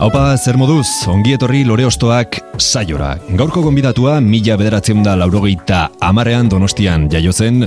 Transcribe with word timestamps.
Haupa, 0.00 0.32
zer 0.40 0.56
moduz, 0.56 1.04
ongi 1.12 1.34
etorri 1.36 1.58
lore 1.68 1.84
ostoak 1.84 2.38
saiora. 2.56 3.10
Gaurko 3.36 3.60
gonbidatua 3.66 4.14
mila 4.24 4.54
bederatzen 4.56 5.02
da 5.04 5.12
laurogeita 5.20 5.80
amarean 6.08 6.48
donostian 6.48 7.04
jaiozen 7.12 7.66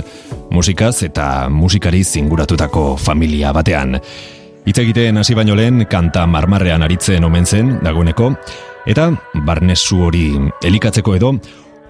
musikaz 0.50 1.04
eta 1.06 1.46
musikari 1.46 2.02
zinguratutako 2.02 2.96
familia 2.98 3.52
batean. 3.54 4.00
Hitz 4.66 4.74
egiten 4.82 5.22
hasi 5.22 5.38
baino 5.38 5.54
lehen 5.54 5.86
kanta 5.86 6.26
marmarrean 6.26 6.82
aritzen 6.82 7.22
omen 7.22 7.46
zen 7.46 7.76
dagoeneko 7.86 8.32
eta 8.90 9.12
barnesu 9.46 10.02
hori 10.08 10.26
elikatzeko 10.66 11.14
edo 11.14 11.36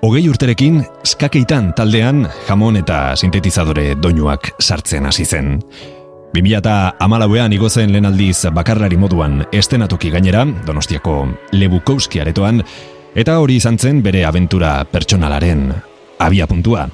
hogei 0.05 0.27
urterekin 0.29 0.83
skakeitan 1.09 1.73
taldean 1.73 2.27
jamon 2.51 2.77
eta 2.85 3.15
sintetizadore 3.16 3.95
doinuak 3.97 4.52
sartzen 4.61 5.09
hasi 5.09 5.24
zen. 5.24 5.55
2000 6.35 6.59
eta 6.59 6.96
amalauean 6.99 7.52
igozen 7.54 7.93
lehen 7.95 8.09
aldiz 8.09 8.49
bakarlari 8.52 8.96
moduan 8.99 9.45
estenatoki 9.54 10.10
gainera, 10.10 10.43
donostiako 10.66 11.29
Lebukowski 11.52 12.21
aretoan, 12.21 12.63
eta 13.15 13.38
hori 13.38 13.60
izan 13.60 13.79
zen 13.79 14.01
bere 14.02 14.24
aventura 14.27 14.80
pertsonalaren 14.90 15.68
abia 16.18 16.49
puntua. 16.51 16.88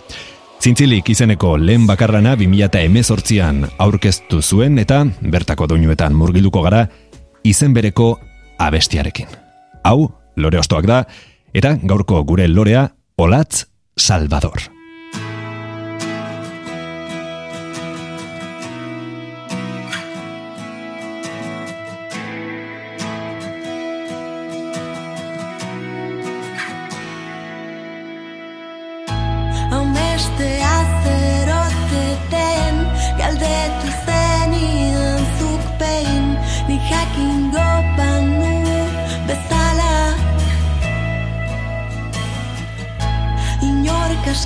Zintzilik 0.61 1.09
izeneko 1.09 1.55
lehen 1.57 1.87
bakarrana 1.89 2.35
2000 2.37 2.67
eta 2.67 2.83
emezortzian 2.85 3.65
aurkeztu 3.79 4.43
zuen 4.43 4.77
eta 4.79 5.07
bertako 5.21 5.71
doinuetan 5.73 6.13
murgilduko 6.15 6.61
gara 6.67 6.85
izen 7.43 7.73
bereko 7.73 8.19
abestiarekin. 8.59 9.33
Hau, 9.85 10.11
lore 10.37 10.61
ostoak 10.61 10.85
da, 10.85 11.07
eta 11.55 11.79
gaurko 11.81 12.21
gure 12.29 12.49
lorea, 12.49 12.91
Olatz 13.17 13.65
Salvador. 13.97 14.80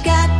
got 0.04 0.33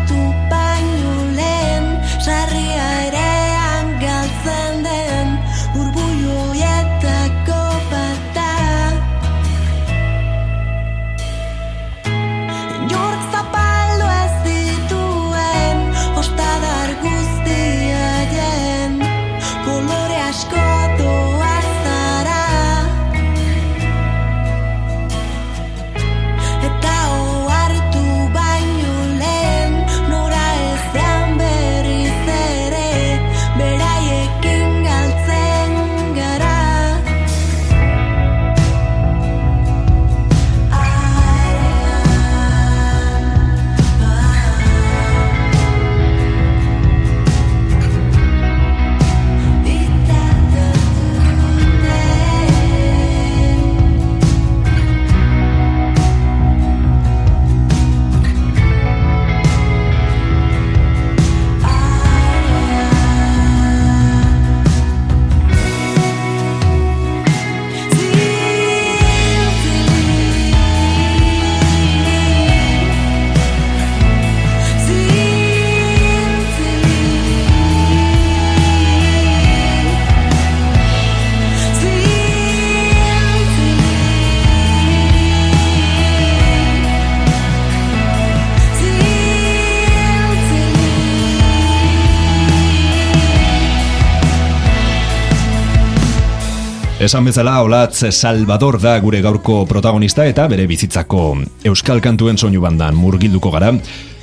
Esan 97.04 97.26
bezala, 97.28 97.59
Olatz 97.60 98.06
Salvador 98.16 98.78
da 98.81 98.94
gure 98.97 99.19
gaurko 99.20 99.66
protagonista 99.69 100.25
eta 100.25 100.47
bere 100.48 100.65
bizitzako 100.65 101.34
euskal 101.69 102.00
kantuen 102.00 102.38
soinu 102.41 102.62
bandan 102.65 102.97
murgilduko 102.97 103.50
gara. 103.53 103.75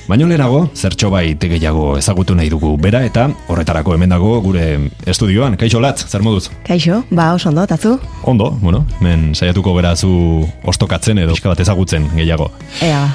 Baina 0.07 0.25
lehenago, 0.25 0.63
zertxo 0.73 1.11
bai 1.13 1.35
gehiago 1.37 1.91
ezagutu 1.99 2.33
nahi 2.33 2.49
dugu 2.49 2.71
bera 2.81 3.03
eta 3.05 3.27
horretarako 3.53 3.93
hemen 3.93 4.09
dago 4.09 4.33
gure 4.41 4.65
estudioan. 5.05 5.59
Kaixo 5.61 5.77
Olatz, 5.77 6.07
zer 6.09 6.25
moduz? 6.25 6.49
Kaixo, 6.65 7.03
ba 7.11 7.35
oso 7.35 7.51
ondo, 7.53 7.67
tazu? 7.69 7.99
Ondo, 8.23 8.49
bueno, 8.63 8.87
men 8.99 9.35
saiatuko 9.35 9.75
bera 9.77 9.93
zu 9.95 10.41
ostokatzen 10.65 11.21
edo 11.21 11.37
pixka 11.37 11.53
bat 11.53 11.61
ezagutzen 11.61 12.09
gehiago. 12.15 12.49
Ea, 12.81 13.05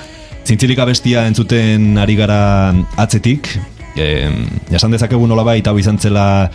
Zintzilik 0.46 0.78
abestia 0.78 1.26
entzuten 1.26 1.98
ari 1.98 2.14
gara 2.14 2.70
atzetik, 3.02 3.50
e, 3.98 4.28
jasan 4.70 4.94
dezakegu 4.94 5.26
nolabait 5.26 5.66
hau 5.66 5.74
izan 5.80 5.98
zela 5.98 6.52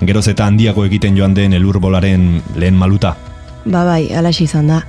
geroz 0.00 0.26
eta 0.28 0.46
handiago 0.46 0.84
egiten 0.84 1.16
joan 1.16 1.34
den 1.34 1.52
elurbolaren 1.52 2.42
lehen 2.56 2.76
maluta. 2.76 3.16
ba 3.64 3.84
bai, 3.84 4.12
alaxi 4.14 4.44
izan 4.44 4.68
da. 4.68 4.84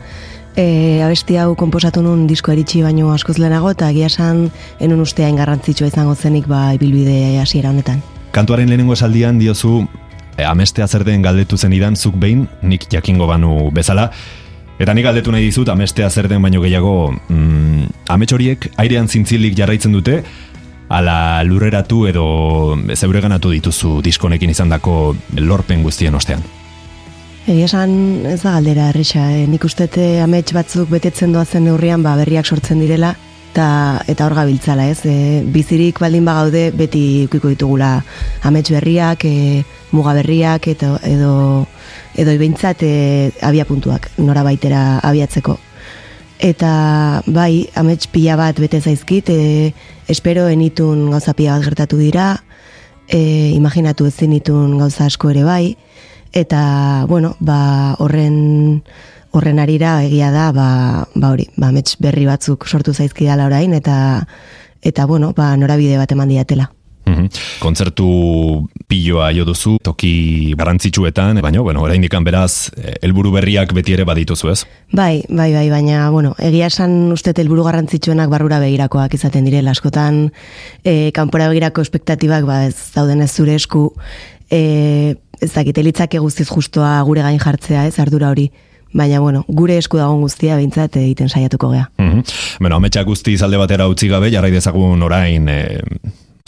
E, 0.55 1.01
abesti 1.03 1.37
hau 1.39 1.55
konposatu 1.55 2.01
nun 2.03 2.25
disko 2.27 2.51
eritxi 2.51 2.81
baino 2.83 3.13
askoz 3.13 3.37
lehenago 3.39 3.71
eta 3.71 3.89
egia 3.91 4.09
esan 4.11 4.49
enun 4.79 4.99
usteain 4.99 5.37
garrantzitsua 5.39 5.87
izango 5.87 6.15
zenik 6.15 6.47
ba 6.47 6.73
ibilbide 6.75 7.39
hasiera 7.39 7.69
honetan. 7.69 8.01
Kantuaren 8.31 8.67
lehenengo 8.67 8.93
esaldian 8.93 9.39
diozu 9.39 9.85
e, 10.37 10.43
amestea 10.43 10.87
zer 10.87 11.05
den 11.07 11.21
galdetu 11.21 11.57
zenidan 11.57 11.95
zuk 11.95 12.15
behin 12.19 12.47
nik 12.61 12.87
jakingo 12.91 13.27
banu 13.27 13.71
bezala. 13.71 14.11
Eta 14.79 14.93
nik 14.93 15.05
galdetu 15.05 15.31
nahi 15.31 15.45
dizut 15.45 15.69
amestea 15.69 16.09
zer 16.09 16.27
den 16.27 16.41
baino 16.41 16.61
gehiago 16.61 17.13
mm, 17.29 17.87
amets 18.09 18.33
horiek 18.33 18.71
airean 18.81 19.07
zintzilik 19.07 19.55
jarraitzen 19.57 19.93
dute 19.93 20.23
ala 20.91 21.43
lurreratu 21.47 22.05
edo 22.09 22.25
zeureganatu 22.95 23.53
dituzu 23.55 23.99
diskonekin 24.03 24.51
izandako 24.51 25.15
lorpen 25.39 25.83
guztien 25.83 26.15
ostean. 26.15 26.43
Egia 27.47 27.65
esan 27.65 27.93
ez 28.29 28.41
da 28.43 28.51
galdera 28.59 28.91
erresa, 28.91 29.31
e, 29.33 29.47
nik 29.49 29.63
uste 29.65 29.87
amets 30.21 30.51
batzuk 30.53 30.91
betetzen 30.91 31.33
doazen 31.33 31.65
neurrian 31.65 32.03
ba, 32.05 32.13
berriak 32.19 32.45
sortzen 32.45 32.83
direla, 32.83 33.15
eta, 33.51 33.67
eta 34.07 34.27
hor 34.27 34.35
gabiltzala, 34.37 34.85
ez? 34.91 35.01
E, 35.09 35.41
bizirik 35.51 35.99
baldin 35.99 36.27
bagaude 36.27 36.69
beti 36.77 37.25
ukiko 37.25 37.49
ditugula 37.51 37.95
amets 38.47 38.69
berriak, 38.71 39.25
e, 39.25 39.63
muga 39.91 40.13
berriak, 40.19 40.69
eta, 40.71 40.93
edo, 41.07 41.33
edo 42.15 42.37
ibeintzat 42.37 42.85
e, 42.85 42.93
abia 43.41 43.65
puntuak, 43.65 44.11
nora 44.21 44.45
baitera 44.47 44.99
abiatzeko. 44.99 45.57
Eta 46.41 47.21
bai, 47.25 47.67
amets 47.77 48.07
pila 48.09 48.37
bat 48.37 48.57
bete 48.61 48.79
zaizkit, 48.81 49.29
e, 49.29 49.73
espero 50.11 50.47
enitun 50.49 51.09
gauza 51.09 51.33
pila 51.33 51.55
bat 51.55 51.65
gertatu 51.65 51.97
dira, 51.97 52.43
e, 53.07 53.51
imaginatu 53.55 54.07
ezin 54.11 54.33
itun 54.35 54.77
gauza 54.77 55.07
asko 55.07 55.31
ere 55.31 55.43
bai, 55.47 55.77
eta, 56.31 57.05
bueno, 57.07 57.35
ba, 57.39 57.95
horren 57.99 58.83
horren 59.31 59.59
arira 59.63 60.01
egia 60.03 60.31
da, 60.31 60.51
ba, 60.51 61.07
ba 61.15 61.31
hori, 61.31 61.47
ba, 61.55 61.71
berri 62.03 62.27
batzuk 62.27 62.67
sortu 62.67 62.93
zaizkidala 62.93 63.47
orain, 63.47 63.73
eta, 63.73 64.27
eta 64.81 65.05
bueno, 65.07 65.31
ba, 65.33 65.55
norabide 65.57 65.97
bat 65.97 66.11
eman 66.11 66.29
diatela. 66.29 66.71
Mhm. 67.05 67.27
Kontzertu 67.59 68.07
piloa 68.87 69.31
jo 69.33 69.45
duzu, 69.47 69.77
toki 69.83 70.53
garrantzitsuetan, 70.57 71.41
baina, 71.41 71.61
bueno, 71.61 71.81
oraindik 71.81 72.13
beraz, 72.23 72.71
eh, 72.77 72.95
helburu 73.01 73.31
berriak 73.31 73.73
beti 73.73 73.93
ere 73.93 74.03
badituzu 74.03 74.49
ez? 74.51 74.65
Bai, 74.91 75.23
bai, 75.29 75.51
bai, 75.53 75.69
baina, 75.69 76.09
bueno, 76.09 76.35
egia 76.37 76.67
esan 76.67 77.11
uste 77.11 77.33
helburu 77.35 77.63
garrantzitsuenak 77.63 78.29
barrura 78.29 78.59
begirakoak 78.59 79.13
izaten 79.13 79.45
direla, 79.45 79.71
askotan 79.71 80.31
e, 80.83 81.11
kanpora 81.11 81.47
begirako 81.49 81.81
espektatibak, 81.81 82.45
ba, 82.45 82.65
ez 82.67 82.91
dauden 82.93 83.21
ez 83.21 83.31
zure 83.31 83.55
esku, 83.55 83.93
e, 84.51 85.15
ez 85.41 85.53
dakit, 85.53 85.77
elitzake 85.77 86.19
guztiz 86.19 86.49
justoa 86.49 87.01
gure 87.07 87.23
gain 87.25 87.39
jartzea, 87.39 87.87
ez, 87.87 87.97
ardura 87.99 88.29
hori, 88.29 88.51
baina, 88.93 89.19
bueno, 89.23 89.45
gure 89.47 89.77
esku 89.79 89.97
dagoen 89.97 90.21
guztia 90.21 90.57
behintzat 90.59 90.97
egiten 91.01 91.29
saiatuko 91.29 91.71
gea. 91.71 91.89
Mhm. 91.97 92.23
Bueno, 92.59 92.75
ametsak 92.75 93.07
guzti 93.07 93.37
alde 93.41 93.57
batera 93.57 93.87
utzi 93.87 94.07
gabe, 94.11 94.29
jarrai 94.31 94.51
dezagun 94.51 95.01
orain, 95.01 95.47
e, 95.49 95.79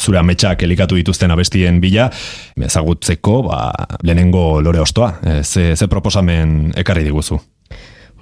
zure 0.01 0.19
ametsak 0.19 0.63
elikatu 0.63 0.95
dituzten 1.00 1.31
abestien 1.31 1.80
bila, 1.81 2.10
ezagutzeko, 2.57 3.42
ba, 3.48 3.60
lehenengo 4.04 4.62
lore 4.62 4.81
ostoa, 4.84 5.16
e, 5.24 5.42
ze, 5.44 5.75
ze 5.75 5.88
proposamen 5.88 6.74
ekarri 6.78 7.04
diguzu? 7.04 7.40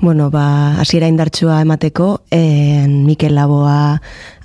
Bueno, 0.02 0.32
ba, 0.34 0.80
hasiera 0.82 1.08
indartsua 1.08 1.60
emateko, 1.62 2.24
en 2.34 3.04
Mikel 3.06 3.36
Laboa 3.38 4.00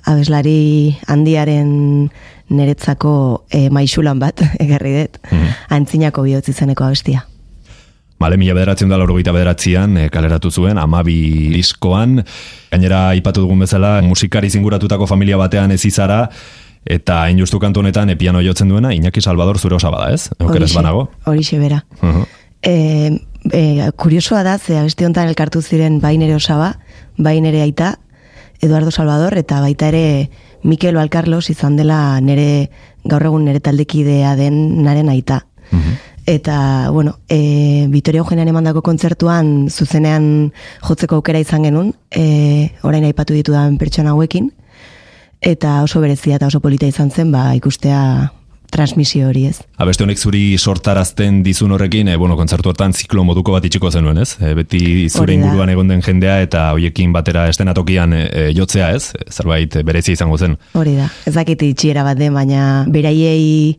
abeslari 0.05 0.97
handiaren 1.09 2.11
neretzako 2.53 3.45
e, 3.49 3.67
maixulan 3.73 4.21
bat, 4.21 4.43
egarri 4.63 4.93
dut, 5.01 5.17
antzinako 5.73 6.27
bihotz 6.27 6.47
izeneko 6.53 6.85
abestia. 6.85 7.25
Bale, 8.17 8.37
mila 8.37 8.55
bederatzen 8.57 8.89
da 8.89 8.97
laurogeita 8.97 9.33
bederatzean 9.33 9.97
e, 10.01 10.05
kaleratu 10.09 10.49
zuen, 10.49 10.79
amabi 10.81 11.17
diskoan, 11.53 12.17
gainera 12.71 13.11
aipatu 13.11 13.43
dugun 13.43 13.61
bezala, 13.61 13.99
musikari 14.01 14.49
zinguratutako 14.49 15.05
familia 15.09 15.37
batean 15.37 15.73
ez 15.75 15.83
izara, 15.85 16.23
eta 16.89 17.21
hain 17.23 17.39
justu 17.39 17.59
kantu 17.59 17.81
honetan 17.83 18.09
e, 18.09 18.15
piano 18.15 18.41
jotzen 18.41 18.69
duena, 18.69 18.93
Iñaki 18.95 19.21
Salvador 19.21 19.59
zure 19.59 19.75
osaba 19.75 20.05
da, 20.05 20.13
ez? 20.13 20.29
Okeres 20.39 20.73
banago? 20.73 21.09
Horixe 21.25 21.59
bera. 21.59 21.85
Uh 22.01 22.25
E, 22.63 23.21
e, 23.53 23.91
kuriosoa 23.95 24.41
da, 24.43 24.57
ze 24.57 24.77
abesti 24.79 25.05
honetan 25.05 25.29
elkartu 25.29 25.61
ziren 25.61 25.99
bai 26.01 26.17
nere 26.17 26.35
osaba, 26.35 26.79
bai 27.17 27.39
nere 27.41 27.61
aita, 27.61 27.97
Eduardo 28.61 28.91
Salvador, 28.91 29.37
eta 29.37 29.61
baita 29.61 29.91
ere 29.91 30.29
Mikel 30.63 30.97
Valcarlos 30.97 31.51
izan 31.53 31.77
dela 31.77 32.19
nere, 32.19 32.69
gaur 33.05 33.27
egun 33.29 33.45
nere 33.45 33.61
taldekidea 33.61 34.35
den 34.35 34.83
naren 34.83 35.09
aita. 35.13 35.43
Eta, 36.27 36.89
bueno, 36.91 37.19
e, 37.29 37.85
Vitoria 37.87 38.19
Eugenian 38.19 38.49
emandako 38.51 38.81
kontzertuan 38.83 39.69
zuzenean 39.69 40.51
jotzeko 40.83 41.21
aukera 41.21 41.39
izan 41.39 41.63
genuen, 41.63 41.93
e, 42.11 42.73
orain 42.83 43.05
aipatu 43.07 43.37
ditudan 43.37 43.77
pertsona 43.79 44.11
hauekin, 44.11 44.49
eta 45.41 45.81
oso 45.83 46.01
berezia 46.01 46.37
eta 46.37 46.47
oso 46.47 46.59
polita 46.59 46.87
izan 46.87 47.11
zen, 47.11 47.31
ba, 47.31 47.53
ikustea 47.55 48.31
transmisio 48.69 49.27
hori 49.29 49.45
ez. 49.49 49.57
Abeste 49.77 50.03
honek 50.03 50.19
zuri 50.19 50.57
sortarazten 50.57 51.41
dizun 51.43 51.71
horrekin, 51.75 52.09
e, 52.11 52.15
bueno, 52.19 52.37
kontzertu 52.37 52.71
hortan 52.71 52.93
ziklo 52.93 53.23
moduko 53.27 53.53
bat 53.55 53.65
itxiko 53.65 53.91
zenuen, 53.91 54.19
ez? 54.23 54.35
E, 54.41 54.53
beti 54.57 54.81
zure 55.09 55.35
inguruan 55.35 55.71
egon 55.73 55.91
den 55.91 56.03
jendea 56.05 56.39
eta 56.43 56.67
hoiekin 56.75 57.13
batera 57.15 57.47
estenatokian 57.51 58.13
e, 58.17 58.27
jotzea, 58.57 58.91
ez? 58.97 59.13
Zerbait 59.31 59.79
berezia 59.87 60.17
izango 60.17 60.37
zen. 60.37 60.57
Hori 60.77 60.95
da, 60.99 61.09
ez 61.25 61.35
dakit 61.35 61.63
itxiera 61.69 62.05
bat 62.07 62.19
den, 62.19 62.35
baina 62.37 62.85
beraiei 62.91 63.77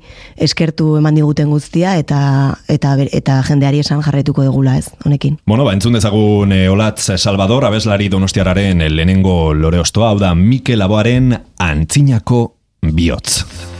eskertu 0.49 0.97
eman 0.99 1.19
diguten 1.19 1.51
guztia 1.53 1.97
eta 2.01 2.21
eta 2.69 2.97
eta 3.13 3.41
jendeari 3.47 3.83
esan 3.85 4.03
jarraituko 4.05 4.45
dugula 4.47 4.79
ez, 4.79 4.89
honekin. 5.05 5.39
Bueno, 5.47 5.67
ba, 5.69 5.75
entzun 5.77 5.99
dezagun 5.99 6.53
e, 6.53 6.65
Olatz 6.73 7.11
Salvador, 7.17 7.69
abeslari 7.69 8.09
donostiararen 8.13 8.83
e, 8.83 8.93
lehenengo 8.93 9.55
lore 9.55 9.83
ostoa, 9.83 10.13
hau 10.13 10.21
da 10.23 10.35
Mikel 10.35 10.83
Aboaren 10.83 11.35
antzinako 11.59 12.45
bihotz. 12.83 13.78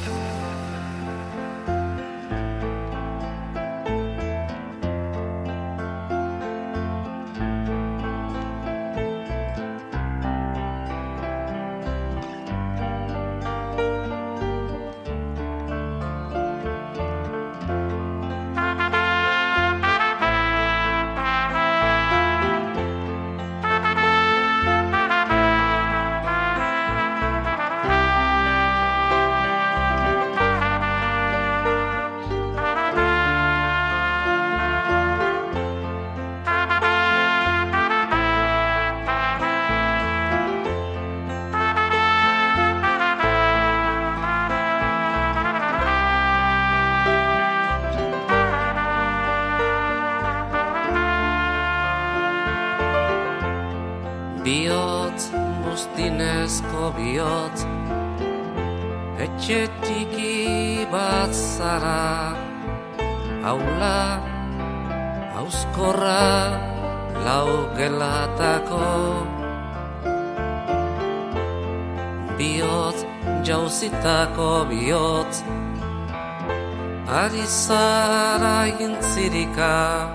Ari 77.09 77.41
zara 77.49 78.69
intzirika 78.69 80.13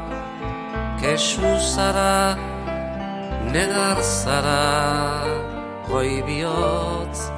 Kesu 1.02 1.42
zara 1.58 2.38
negar 3.50 3.98
zara 3.98 5.26
goi 5.90 6.22
bihotz. 6.22 7.34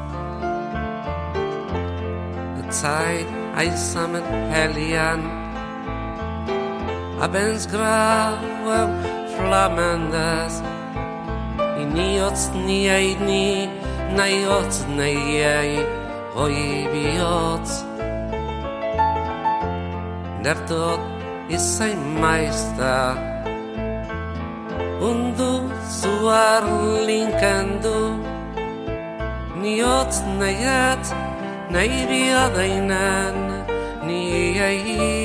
Zai 2.68 3.24
aizamen 3.56 4.28
helian 4.52 5.24
Abends 7.24 7.64
grauen 7.72 8.92
flamendez. 9.40 10.60
Iniotz 11.80 12.52
niei 12.68 13.16
ni 13.24 13.72
naiotz 14.20 14.84
neiei 15.00 15.80
goi 16.36 16.92
bihotz 16.92 17.95
Nertot 20.46 21.02
izain 21.50 21.98
maizta 22.22 23.18
Undu 25.10 25.66
zuar 26.00 26.66
linkendu 27.08 28.22
Niotz 29.58 30.22
nahiat 30.38 31.06
nahi 31.74 32.00
biadainen 32.12 33.38
Niei 34.06 34.86
Lore 34.94 35.25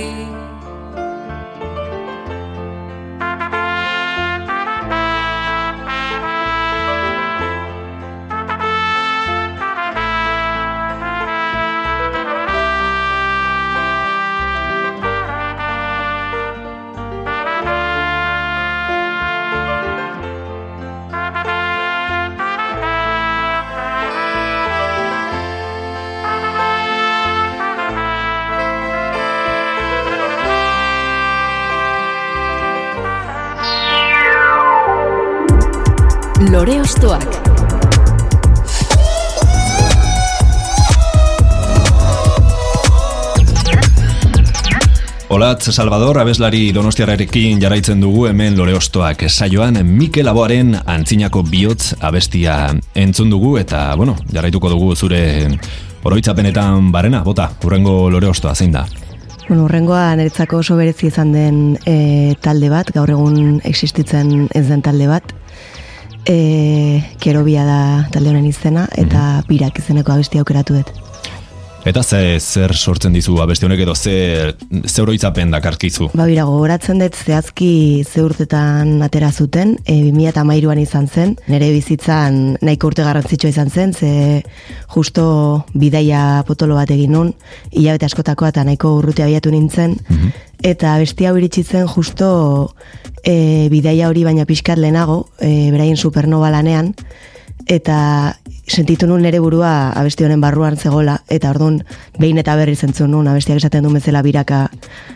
Ostoak. 37.00 37.24
Olatz 45.30 45.70
Salvador 45.72 46.18
abeslari 46.20 46.74
donostiararekin 46.76 47.62
jarraitzen 47.62 48.02
dugu 48.04 48.26
hemen 48.28 48.58
lore 48.58 48.74
ostoak 48.76 49.24
saioan 49.30 49.80
Mikel 49.86 50.28
Aboaren 50.28 50.74
antzinako 50.84 51.46
bihotz 51.48 51.94
abestia 52.04 52.74
entzun 52.92 53.32
dugu 53.32 53.56
eta, 53.56 53.94
bueno, 53.96 54.18
jarraituko 54.34 54.68
dugu 54.68 54.92
zure 54.94 55.22
oroitzapenetan 56.04 56.92
barena, 56.92 57.24
bota, 57.24 57.48
urrengo 57.64 58.10
lore 58.12 58.28
ostoa, 58.28 58.52
zein 58.54 58.76
da? 58.76 58.84
Bueno, 59.48 59.64
urrengoa 59.64 60.10
niretzako 60.20 60.60
oso 60.60 60.76
berezi 60.76 61.08
izan 61.08 61.32
den 61.32 61.60
e, 61.88 62.34
talde 62.44 62.68
bat, 62.68 62.92
gaur 62.92 63.16
egun 63.16 63.62
existitzen 63.64 64.50
ez 64.52 64.68
den 64.68 64.84
talde 64.84 65.08
bat. 65.08 65.38
E, 66.28 67.02
kerobia 67.20 67.64
da 67.64 67.82
talde 68.12 68.30
honen 68.32 68.46
izena, 68.46 68.86
eta 69.00 69.42
pirak 69.48 69.78
izeneko 69.80 70.12
abesti 70.12 70.38
aukeratu 70.42 70.80
dut. 70.80 71.09
Eta 71.80 72.02
ze, 72.04 72.36
zer 72.40 72.74
sortzen 72.76 73.14
dizu 73.16 73.38
abesti 73.40 73.64
honek 73.64 73.80
edo 73.86 73.94
ze, 73.96 74.52
ze 74.84 75.00
oroitzapen 75.00 75.50
dakarkizu? 75.54 76.10
Ba, 76.12 76.26
bira, 76.28 76.44
gogoratzen 76.44 77.00
dut 77.00 77.16
zehazki 77.16 78.04
ze 78.04 78.20
urtetan 78.20 79.00
atera 79.06 79.30
zuten, 79.32 79.78
e, 79.86 79.96
2008an 80.12 80.82
izan 80.82 81.08
zen, 81.08 81.32
nire 81.48 81.70
bizitzan 81.72 82.58
nahiko 82.60 82.90
urte 82.92 83.06
garrantzitsua 83.06 83.54
izan 83.54 83.72
zen, 83.72 83.94
ze 83.94 84.42
justo 84.92 85.24
bidaia 85.72 86.44
potolo 86.46 86.76
bat 86.76 86.92
egin 86.92 87.16
nun, 87.16 87.32
hilabete 87.72 88.10
askotakoa 88.10 88.52
eta 88.52 88.66
nahiko 88.68 88.92
urruti 88.98 89.24
abiatu 89.24 89.50
nintzen, 89.54 89.96
eta 90.60 90.98
besti 91.00 91.30
hau 91.30 91.36
iritsi 91.40 91.64
zen 91.64 91.88
justo 91.88 92.30
e, 93.24 93.68
bidaia 93.72 94.12
hori 94.12 94.28
baina 94.28 94.44
pixkat 94.44 94.78
lehenago, 94.78 95.22
e, 95.40 95.70
beraien 95.72 95.96
supernova 95.96 96.52
lanean, 96.52 96.92
eta 97.66 98.36
sentitu 98.70 99.06
nun 99.10 99.22
nere 99.22 99.40
burua 99.42 99.90
abesti 99.98 100.24
honen 100.24 100.40
barruan 100.40 100.76
zegola, 100.76 101.18
eta 101.28 101.50
orduan 101.50 101.80
behin 102.18 102.38
eta 102.38 102.54
berri 102.56 102.76
zentzun 102.76 103.10
nun 103.10 103.28
abestiak 103.28 103.58
esaten 103.58 103.82
duen 103.82 103.98
bezala 103.98 104.22
biraka 104.22 104.68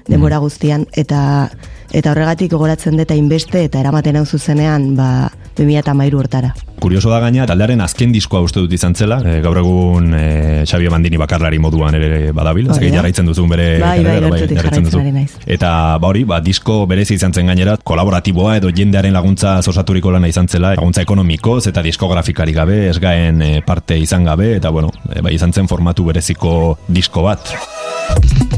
denbora 0.08 0.38
guztian, 0.42 0.86
eta 0.92 1.50
eta 1.94 2.10
horregatik 2.10 2.52
gogoratzen 2.52 2.98
deta 2.98 3.14
inbeste 3.14 3.64
eta 3.68 3.80
eramaten 3.80 4.18
hau 4.18 4.26
zuzenean 4.26 4.94
ba, 4.98 5.30
2008 5.54 6.18
urtara. 6.18 6.50
Kurioso 6.82 7.08
da 7.12 7.20
gaina, 7.22 7.46
taldearen 7.48 7.80
azken 7.80 8.10
diskoa 8.12 8.42
uste 8.44 8.60
dut 8.60 8.72
izan 8.74 8.96
zela, 8.98 9.20
e, 9.24 9.38
gaur 9.44 9.56
egun 9.60 10.10
e, 10.18 10.24
Xabi 10.66 10.90
Mandini 10.92 11.20
bakarlari 11.20 11.60
moduan 11.62 11.94
ere 11.96 12.32
badabil, 12.36 12.68
ez 12.74 12.90
jarraitzen 12.92 13.30
duzun 13.30 13.48
bere 13.48 13.68
Bai, 13.80 14.02
bai, 14.04 14.16
gertutik 14.26 14.58
jarraitzen 14.58 15.00
ari 15.00 15.14
naiz. 15.14 15.30
Eta 15.46 15.70
ba 16.02 16.10
hori, 16.10 16.24
ba, 16.28 16.40
disko 16.44 16.82
berezi 16.90 17.16
izan 17.16 17.32
zen 17.32 17.48
gainera, 17.52 17.78
kolaboratiboa 17.78 18.58
edo 18.58 18.72
jendearen 18.74 19.14
laguntza 19.14 19.56
osaturiko 19.64 20.12
lana 20.12 20.28
izan 20.28 20.50
zela, 20.50 20.74
laguntza 20.74 21.06
ekonomikoz 21.06 21.62
eta 21.70 21.84
diskografikari 21.86 22.56
gabe, 22.56 22.82
ez 22.90 22.98
gaen 23.00 23.40
e, 23.40 23.52
parte 23.64 23.96
izan 24.00 24.26
gabe, 24.26 24.56
eta 24.58 24.74
bueno, 24.74 24.92
e, 25.08 25.22
bai 25.24 25.36
izan 25.38 25.54
zen 25.54 25.70
formatu 25.70 26.10
bereziko 26.10 26.76
disko 26.90 27.24
bat. 27.30 27.54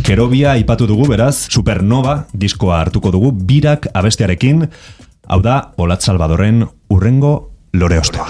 Kerobia 0.06 0.52
aipatu 0.54 0.86
dugu 0.86 1.08
beraz, 1.10 1.48
Supernova 1.50 2.12
diskoa 2.30 2.76
hartuko 2.78 3.10
dugu, 3.10 3.32
birak 3.48 3.88
abestiarekin, 3.90 4.62
hau 5.26 5.40
da, 5.42 5.56
Olat 5.82 6.06
Salvadorren 6.06 6.62
urrengo 6.94 7.32
lore 7.74 7.98
ostoa. 7.98 8.28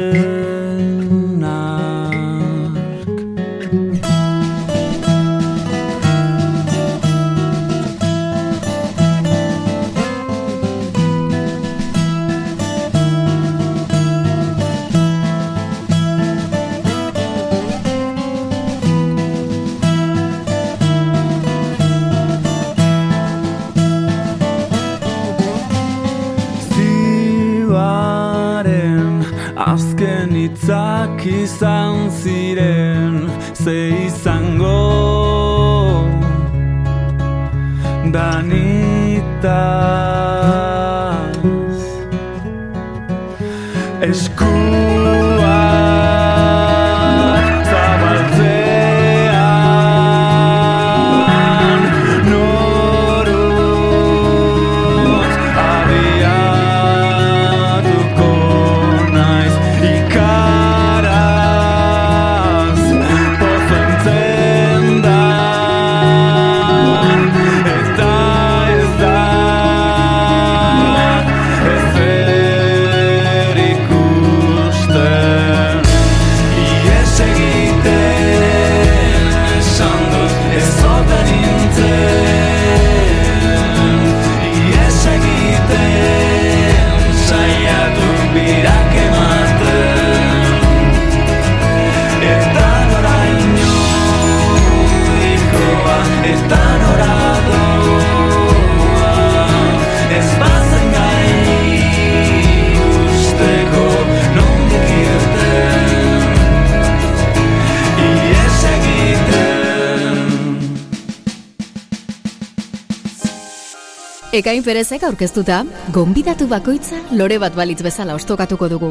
Ekain 114.59 114.73
Perezek 114.75 115.03
aurkeztuta, 115.07 115.61
gonbidatu 115.95 116.43
bakoitza 116.51 116.97
lore 117.15 117.37
bat 117.39 117.53
balitz 117.55 117.79
bezala 117.79 118.11
ostokatuko 118.17 118.67
dugu. 118.67 118.89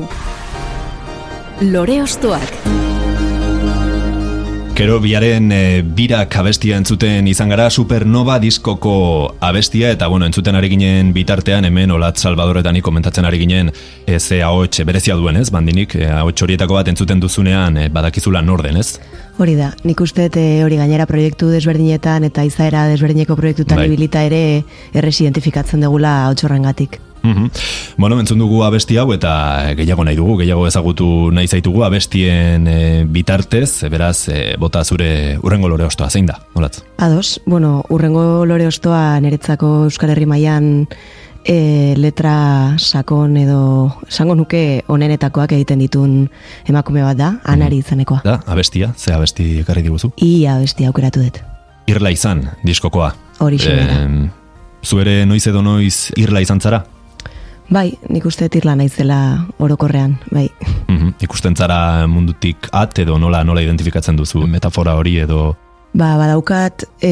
Lore 1.60 1.98
ostoak. 2.00 2.54
Kero 4.78 4.96
biaren 5.04 5.52
e, 5.52 5.82
birak 5.82 6.38
abestia 6.40 6.78
entzuten 6.80 7.28
izan 7.28 7.52
gara 7.52 7.68
Supernova 7.68 8.38
diskoko 8.40 8.94
abestia 9.44 9.90
eta 9.92 10.08
bueno, 10.08 10.24
entzuten 10.24 10.56
ari 10.56 10.72
ginen 10.72 11.12
bitartean 11.12 11.68
hemen 11.68 11.92
Olat 11.92 12.16
Salvadoretani 12.16 12.80
komentatzen 12.80 13.28
ari 13.28 13.42
ginen 13.42 13.68
e, 14.06 14.18
ze 14.18 14.40
ahots 14.40 14.86
berezia 14.88 15.20
duen 15.20 15.36
ez, 15.36 15.50
bandinik 15.52 15.98
e, 15.98 16.06
ahots 16.08 16.46
horietako 16.46 16.80
bat 16.80 16.88
entzuten 16.88 17.20
duzunean 17.20 17.76
e, 17.76 17.88
badakizula 17.92 18.40
norden 18.40 18.80
ez? 18.80 18.94
Hori 19.38 19.54
da, 19.54 19.68
nik 19.86 20.00
uste 20.02 20.24
eh, 20.34 20.64
hori 20.66 20.80
gainera 20.80 21.06
proiektu 21.06 21.46
desberdinetan 21.52 22.26
eta 22.26 22.42
izaera 22.42 22.88
desberdineko 22.90 23.36
proiektutan 23.38 23.78
Bai. 23.78 23.86
ibilita 23.86 24.24
ere 24.26 24.64
erresi 24.92 25.22
identifikatzen 25.24 25.84
degula 25.84 26.24
otxorrengatik. 26.32 26.98
Mhm. 27.22 27.50
Bueno, 27.98 28.18
entzun 28.18 28.38
dugu 28.38 28.62
abesti 28.64 28.96
hau 28.98 29.12
eta 29.14 29.74
gehiago 29.78 30.04
nahi 30.06 30.16
dugu, 30.18 30.36
gehiago 30.40 30.66
ezagutu 30.66 31.30
nahi 31.34 31.46
zaitugu 31.46 31.84
abestien 31.84 32.66
e, 32.66 33.04
bitartez, 33.04 33.82
e, 33.82 33.90
beraz, 33.92 34.28
e, 34.28 34.56
bota 34.58 34.84
zure 34.84 35.38
urrengo 35.42 35.68
lore 35.68 35.86
ostoa, 35.86 36.10
zein 36.10 36.26
da, 36.26 36.38
olatz? 36.54 36.82
Ados, 36.98 37.40
bueno, 37.46 37.84
urrengo 37.90 38.44
lore 38.46 38.66
ostoa 38.66 39.20
niretzako 39.20 39.84
Euskal 39.88 40.14
Herri 40.14 40.26
mailan 40.26 40.88
e, 41.44 41.94
letra 41.96 42.76
sakon 42.78 43.36
edo 43.36 43.60
esango 44.08 44.34
nuke 44.38 44.82
onenetakoak 44.88 45.52
egiten 45.56 45.82
ditun 45.84 46.28
emakume 46.68 47.02
bat 47.06 47.18
da, 47.18 47.30
anari 47.44 47.80
izanekoa. 47.82 48.20
Da, 48.24 48.40
abestia, 48.46 48.92
ze 48.96 49.14
abesti 49.14 49.60
ekarri 49.62 49.82
diguzu? 49.86 50.12
Ia 50.24 50.56
abesti 50.56 50.86
aukeratu 50.88 51.24
dut. 51.24 51.40
Irla 51.88 52.12
izan, 52.12 52.44
diskokoa. 52.64 53.12
Horixe 53.40 53.74
da. 53.76 54.02
Em, 54.02 54.30
zu 54.82 55.00
ere 55.00 55.24
noiz 55.26 55.46
edo 55.46 55.62
noiz 55.62 56.10
irla 56.16 56.42
izan 56.44 56.60
zara? 56.60 56.84
Bai, 57.68 57.92
nik 58.08 58.24
uste 58.24 58.48
dut 58.48 58.58
irla 58.62 58.74
naizela 58.76 59.20
orokorrean, 59.58 60.18
bai. 60.32 60.48
Mhm. 60.88 61.14
Ikusten 61.24 61.56
zara 61.56 62.06
mundutik 62.08 62.68
at 62.72 62.98
edo 62.98 63.18
nola 63.18 63.44
nola 63.44 63.62
identifikatzen 63.62 64.16
duzu 64.16 64.46
metafora 64.46 64.94
hori 64.96 65.18
edo 65.24 65.56
Ba, 65.96 66.18
badaukat 66.20 66.84
e, 67.00 67.10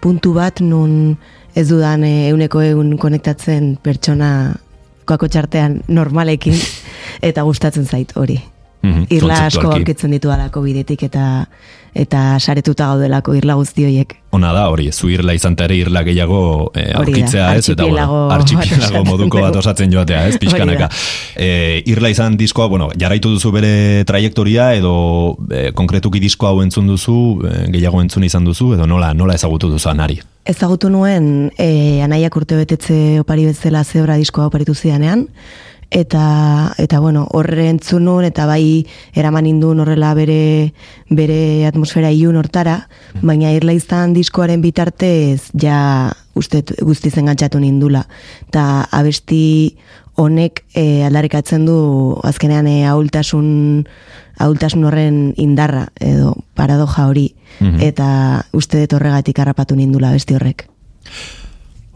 puntu 0.00 0.30
bat 0.36 0.60
nun 0.62 1.16
ez 1.56 1.68
dudan 1.70 2.04
e, 2.04 2.28
euneko 2.28 2.60
eun 2.62 2.96
konektatzen 3.00 3.76
pertsona 3.82 4.30
koako 5.08 5.30
txartean 5.32 5.80
normalekin 5.88 6.58
eta 7.30 7.46
gustatzen 7.48 7.88
zait 7.88 8.12
hori. 8.16 8.38
Mhm, 8.86 9.08
Irla 9.16 9.46
asko 9.48 9.72
aurkitzen 9.72 10.14
ditu 10.14 10.30
alako 10.30 10.62
bidetik 10.66 11.02
eta 11.08 11.26
eta 11.96 12.36
saretuta 12.38 12.90
gaudelako 12.90 13.34
irla 13.38 13.54
guzti 13.56 13.86
horiek. 13.86 14.10
Ona 14.36 14.50
da 14.52 14.66
hori, 14.68 14.90
zu 14.92 15.08
irla 15.08 15.32
izan 15.36 15.56
ere 15.64 15.78
irla 15.78 16.02
gehiago 16.04 16.40
e, 16.76 16.90
aurkitzea 16.98 17.46
ez, 17.56 17.70
eta 17.72 17.86
osatzen 17.88 19.06
moduko 19.08 19.40
bat 19.40 19.56
osatzen 19.56 19.92
joatea 19.94 20.26
ez, 20.28 20.36
pixkanaka. 20.42 20.90
E, 21.32 21.82
irla 21.88 22.10
izan 22.12 22.36
diskoa, 22.36 22.68
bueno, 22.68 22.90
jarraitu 23.00 23.32
duzu 23.32 23.52
bere 23.54 24.04
trajektoria 24.08 24.74
edo 24.76 24.94
e, 25.48 25.70
konkretuki 25.76 26.20
disko 26.20 26.50
hau 26.50 26.60
entzun 26.64 26.90
duzu, 26.92 27.18
e, 27.48 27.54
gehiago 27.78 28.02
entzun 28.04 28.28
izan 28.28 28.44
duzu, 28.44 28.74
edo 28.76 28.86
nola 28.86 29.14
nola 29.16 29.38
ezagutu 29.40 29.72
duzu 29.72 29.88
anari. 29.88 30.20
Ezagutu 30.46 30.92
nuen 30.92 31.48
e, 31.56 32.02
anaiak 32.04 32.36
urte 32.36 32.60
betetze 32.60 33.22
opari 33.24 33.48
bezala 33.48 33.86
zebra 33.88 34.20
diskoa 34.20 34.50
oparitu 34.50 34.76
zidanean, 34.76 35.24
eta, 35.90 36.74
eta 36.78 37.00
bueno, 37.00 37.26
horre 37.32 37.68
entzun 37.70 38.06
eta 38.24 38.46
bai 38.46 38.86
eraman 39.14 39.46
indun 39.46 39.80
horrela 39.80 40.14
bere, 40.14 40.72
bere 41.10 41.66
atmosfera 41.66 42.10
ilun 42.10 42.36
hortara, 42.36 42.88
baina 43.22 43.52
irla 43.52 43.72
izan 43.72 44.12
diskoaren 44.12 44.60
bitartez 44.60 45.50
ja 45.54 46.12
uste 46.34 46.62
guzti 46.80 47.10
zengantzatu 47.10 47.58
nindula. 47.58 48.06
Ta 48.50 48.86
abesti 48.90 49.76
honek 50.16 50.64
e, 50.74 51.04
aldarrikatzen 51.04 51.66
du 51.66 52.20
azkenean 52.24 52.66
e, 52.66 52.86
ahultasun, 52.86 53.86
ahultasun 54.38 54.84
horren 54.84 55.34
indarra 55.36 55.88
edo 56.00 56.36
paradoja 56.54 57.06
hori 57.08 57.34
Mhm. 57.60 57.80
eta 57.80 58.46
uste 58.52 58.80
dut 58.82 58.98
horregatik 58.98 59.38
harrapatu 59.38 59.76
nindula 59.76 60.10
abesti 60.10 60.34
horrek. 60.34 60.68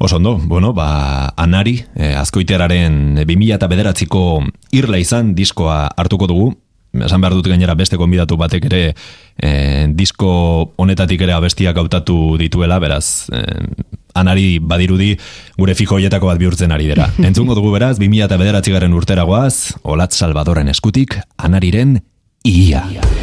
Oso 0.02 0.16
ondo, 0.16 0.38
bueno, 0.38 0.73
ba, 0.73 1.35
anari, 1.37 1.85
eh, 1.95 2.14
azkoiteraren 2.16 3.21
2000 3.21 3.59
eta 3.59 3.69
bederatziko 3.69 4.40
irla 4.73 4.97
izan 4.97 5.35
diskoa 5.37 5.90
hartuko 5.92 6.25
dugu, 6.25 6.47
esan 7.04 7.21
behar 7.21 7.37
dut 7.37 7.50
gainera 7.52 7.76
beste 7.76 7.99
konbidatu 8.00 8.39
batek 8.41 8.65
ere 8.71 8.80
eh, 9.36 9.84
disko 9.93 10.73
honetatik 10.80 11.21
ere 11.21 11.36
abestiak 11.36 11.76
hautatu 11.76 12.17
dituela, 12.41 12.80
beraz, 12.80 13.28
eh, 13.28 13.60
anari 14.17 14.56
badirudi 14.58 15.13
gure 15.60 15.76
fijo 15.76 16.00
hoietako 16.00 16.32
bat 16.32 16.41
bihurtzen 16.41 16.73
ari 16.73 16.89
dira. 16.95 17.13
Entzungo 17.28 17.52
dugu 17.54 17.76
beraz, 17.76 17.99
2000 18.00 18.25
eta 18.25 18.41
bederatzigarren 18.41 18.97
urteragoaz, 18.97 19.76
Olat 19.82 20.17
Salvadorren 20.17 20.73
eskutik, 20.73 21.21
anariren 21.36 21.99
ia. 22.49 22.86
Inoiz 22.89 23.20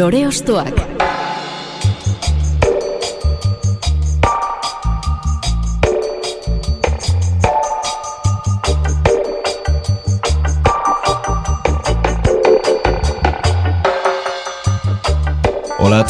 Lore 0.00 0.79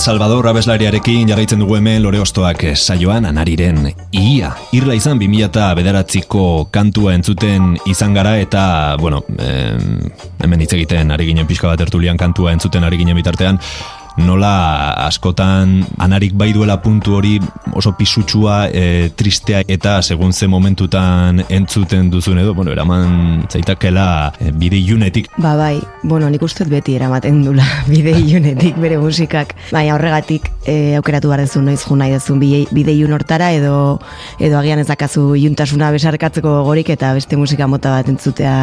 Salvador 0.01 0.47
abeslariarekin 0.49 1.29
jarraitzen 1.29 1.61
dugu 1.61 1.75
hemen 1.77 1.99
lore 2.01 2.23
ostoak 2.23 2.63
eh, 2.65 2.71
saioan 2.73 3.27
anariren 3.29 3.83
ia. 4.17 4.55
Irla 4.73 4.95
izan 4.97 5.19
2000 5.21 5.45
eta 5.51 5.67
bederatziko 5.77 6.45
kantua 6.73 7.13
entzuten 7.19 7.75
izan 7.85 8.17
gara 8.17 8.39
eta, 8.41 8.63
bueno, 8.97 9.21
em, 9.37 10.01
hemen 10.41 10.65
hitz 10.65 10.73
egiten 10.79 11.13
ari 11.13 11.29
ginen 11.29 11.45
pixka 11.51 11.69
bat 11.69 11.85
ertulian 11.85 12.17
kantua 12.17 12.55
entzuten 12.57 12.89
ari 12.89 13.03
ginen 13.03 13.21
bitartean, 13.21 13.61
nola 14.17 14.93
askotan 15.07 15.81
anarik 15.99 16.35
bai 16.35 16.53
duela 16.53 16.81
puntu 16.83 17.15
hori 17.17 17.39
oso 17.75 17.93
pisutsua, 17.97 18.69
e, 18.73 19.11
tristea 19.15 19.63
eta 19.69 20.01
segun 20.03 20.33
ze 20.33 20.49
momentutan 20.49 21.45
entzuten 21.49 22.11
duzun 22.11 22.39
edo, 22.39 22.55
bueno, 22.55 22.73
eraman 22.73 23.47
zaitakela 23.51 24.33
e, 24.41 24.51
bide 24.51 24.77
ilunetik. 24.77 25.31
Ba 25.39 25.55
bai, 25.57 25.81
bueno, 26.03 26.31
nik 26.31 26.43
uste 26.43 26.65
beti 26.65 26.97
eramaten 26.97 27.43
dula 27.45 27.67
bide 27.93 28.17
ilunetik 28.19 28.77
bere 28.81 28.99
musikak. 28.99 29.55
Baina 29.71 29.95
horregatik 29.95 30.51
e, 30.67 30.97
aukeratu 30.99 31.31
behar 31.31 31.45
dezu 31.47 31.63
noiz 31.63 31.81
jo 31.85 31.97
nahi 31.97 32.15
duzun 32.17 32.41
bide, 32.41 32.93
ilun 32.93 33.15
hortara 33.17 33.53
edo 33.53 34.01
edo 34.39 34.59
agian 34.59 34.81
ez 34.83 34.89
dakazu 34.89 35.35
iluntasuna 35.39 35.91
besarkatzeko 35.95 36.61
gogorik 36.61 36.91
eta 36.91 37.13
beste 37.15 37.37
musika 37.37 37.67
mota 37.71 37.95
bat 37.95 38.09
entzutea 38.09 38.55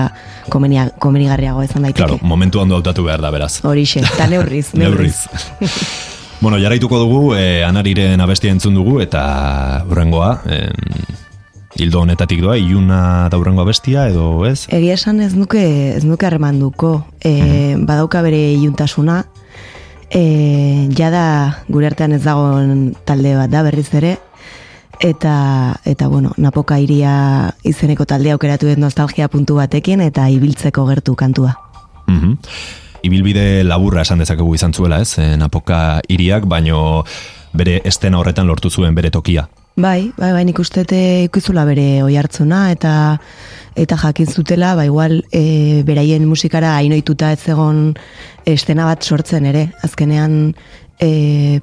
komenia, 0.49 0.89
komenigarriago 0.99 1.63
izan 1.63 1.87
daiteke. 1.87 2.03
Claro, 2.03 2.19
momentu 2.21 2.61
ondo 2.61 2.77
hautatu 2.77 3.05
behar 3.07 3.21
da 3.23 3.31
beraz. 3.31 3.59
Horixe, 3.63 4.03
eta 4.05 4.27
neurriz, 4.33 4.69
neurriz. 4.77 5.15
Bueno, 6.41 6.57
jarraituko 6.61 6.99
dugu, 6.99 7.35
eh, 7.35 7.63
anariren 7.65 8.21
abestia 8.21 8.51
entzun 8.51 8.75
dugu, 8.75 8.99
eta 9.01 9.85
urrengoa, 9.89 10.41
eh, 10.45 10.71
hildo 11.77 12.01
honetatik 12.01 12.41
doa, 12.41 12.57
iluna 12.57 13.29
da 13.29 13.39
urrengoa 13.39 13.65
bestia, 13.67 14.07
edo 14.09 14.45
ez? 14.47 14.67
Egia 14.73 14.95
esan 14.97 15.21
ez 15.21 15.33
nuke, 15.37 15.63
ez 15.95 16.03
nuke 16.07 16.27
harremanduko. 16.27 17.05
E, 17.21 17.75
badauka 17.77 18.21
bere 18.25 18.39
iluntasuna, 18.55 19.23
e, 20.09 20.89
jada 20.97 21.63
gure 21.67 21.91
artean 21.91 22.15
ez 22.17 22.23
dagoen 22.25 22.95
talde 23.05 23.35
bat 23.37 23.51
da 23.51 23.63
berriz 23.67 23.89
ere, 23.97 24.17
eta, 25.03 25.35
eta 25.85 26.07
bueno, 26.09 26.33
napoka 26.37 26.79
iria 26.81 27.53
izeneko 27.67 28.07
taldea 28.09 28.37
aukeratu 28.37 28.69
den 28.71 28.81
nostalgia 28.81 29.29
puntu 29.29 29.59
batekin, 29.61 30.01
eta 30.01 30.29
ibiltzeko 30.33 30.87
gertu 30.89 31.15
kantua. 31.15 31.55
Mhm. 32.07 32.37
Ibilbide 33.05 33.63
laburra 33.63 34.01
esan 34.01 34.19
dezakegu 34.23 34.55
izan 34.55 34.73
zuela, 34.73 35.01
ez? 35.01 35.17
Napoka 35.37 36.01
iriak, 36.09 36.47
baino 36.49 37.03
bere 37.57 37.81
estena 37.85 38.19
horretan 38.19 38.47
lortu 38.47 38.69
zuen 38.69 38.95
bere 38.95 39.11
tokia. 39.13 39.47
Bai, 39.77 40.11
bai, 40.17 40.31
bai, 40.33 40.43
nik 40.47 40.57
uste 40.57 40.83
te 40.89 40.99
ikuzula 41.27 41.61
bere 41.67 42.01
oi 42.01 42.15
hartzuna, 42.17 42.71
eta 42.73 42.93
eta 43.77 43.97
jakin 44.01 44.25
zutela, 44.25 44.73
ba 44.73 44.87
igual 44.87 45.19
e, 45.29 45.83
beraien 45.85 46.25
musikara 46.25 46.73
hainoituta 46.79 47.29
ez 47.35 47.43
egon 47.53 47.91
estena 48.49 48.87
bat 48.89 49.05
sortzen 49.05 49.45
ere. 49.45 49.67
Azkenean, 49.85 50.55
e, 50.99 51.59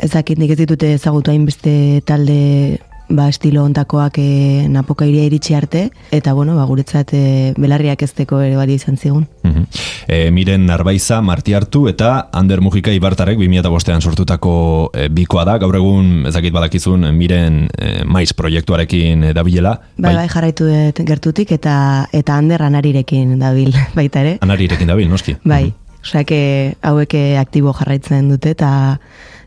ez 0.00 0.10
dakit 0.14 0.40
nik 0.40 0.54
ez 0.54 0.62
ditute 0.62 0.94
ezagutu 0.96 1.30
hainbeste 1.34 2.00
talde 2.08 2.80
ba, 3.10 3.28
estilo 3.28 3.64
ontakoak 3.66 4.18
e, 4.18 4.66
napoka 4.70 5.06
iria 5.06 5.26
iritsi 5.26 5.54
arte, 5.54 5.90
eta 6.10 6.32
bueno, 6.32 6.54
ba, 6.56 6.64
guretzat 6.64 7.12
e, 7.12 7.22
belarriak 7.58 8.02
ezteko 8.06 8.40
ere 8.40 8.56
bali 8.56 8.78
izan 8.78 8.96
zigun. 8.96 9.26
Mhm. 9.42 9.66
E, 10.08 10.30
miren 10.30 10.64
Narbaiza, 10.66 11.20
Marti 11.20 11.54
Hartu 11.54 11.86
eta 11.90 12.30
Ander 12.32 12.60
Mujika 12.60 12.92
Ibartarek 12.94 13.38
2005an 13.38 14.00
sortutako 14.00 14.54
e, 14.94 15.08
bikoa 15.12 15.44
da, 15.44 15.58
gaur 15.58 15.76
egun 15.76 16.24
ezakit 16.30 16.54
badakizun 16.54 17.10
miren 17.16 17.66
e, 17.76 18.04
maiz 18.04 18.32
proiektuarekin 18.32 19.28
e, 19.28 19.34
dabilela. 19.36 19.76
Bai, 19.98 20.14
bai, 20.16 20.26
jarraitu 20.30 20.70
dut 20.70 21.04
gertutik, 21.06 21.52
eta 21.52 22.06
eta 22.16 22.38
Ander 22.40 22.62
anarirekin 22.62 23.38
dabil 23.38 23.74
baita 23.98 24.24
ere. 24.24 24.38
Anarirekin 24.40 24.88
dabil, 24.90 25.10
noski. 25.10 25.36
Bai, 25.44 25.72
osea 26.02 26.24
que 26.24 26.76
hauek 26.82 27.14
eh, 27.14 27.38
aktibo 27.38 27.72
jarraitzen 27.76 28.30
dute 28.30 28.54
eta 28.56 28.72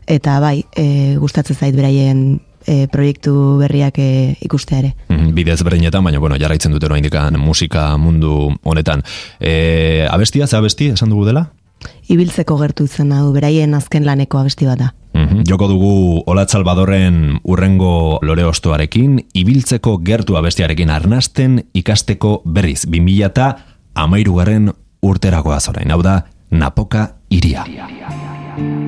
eta 0.06 0.38
bai, 0.40 0.64
e, 0.76 1.16
gustatzen 1.16 1.56
zait 1.56 1.74
beraien 1.76 2.40
e, 2.66 2.86
proiektu 2.88 3.58
berriak 3.60 3.98
e, 3.98 4.36
ikustea 4.44 4.78
ere. 4.78 4.94
Mhm, 5.08 5.34
Bidez 5.34 5.62
berdinetan, 5.62 6.04
baina 6.04 6.18
bueno, 6.18 6.36
jarraitzen 6.40 6.72
dute 6.72 6.88
indikan 6.96 7.38
musika 7.38 7.96
mundu 7.96 8.54
honetan. 8.62 9.02
E, 9.40 10.06
abestia, 10.10 10.46
ze 10.46 10.56
abesti, 10.56 10.88
esan 10.88 11.10
dugu 11.10 11.26
dela? 11.26 11.50
Ibiltzeko 12.08 12.56
gertu 12.58 12.84
izena 12.84 13.20
du 13.22 13.32
beraien 13.32 13.74
azken 13.74 14.04
laneko 14.04 14.38
abesti 14.38 14.66
bat 14.66 14.78
da. 14.78 14.94
Mhm. 15.14 15.44
Joko 15.48 15.68
dugu 15.68 16.22
Olat 16.26 16.50
Salvadorren 16.50 17.38
urrengo 17.44 18.18
lore 18.22 18.44
ostoarekin, 18.44 19.20
ibiltzeko 19.32 19.98
gertu 20.02 20.36
abestiarekin 20.36 20.90
arnasten 20.90 21.62
ikasteko 21.74 22.42
berriz, 22.44 22.84
2000 22.86 23.26
eta 23.26 23.56
amairugarren 23.94 24.72
urteragoa 25.02 25.60
zorain, 25.60 25.90
hau 25.90 26.02
da, 26.02 26.24
Napoka 26.50 27.16
iria. 27.30 27.64
Indarrez 27.66 28.83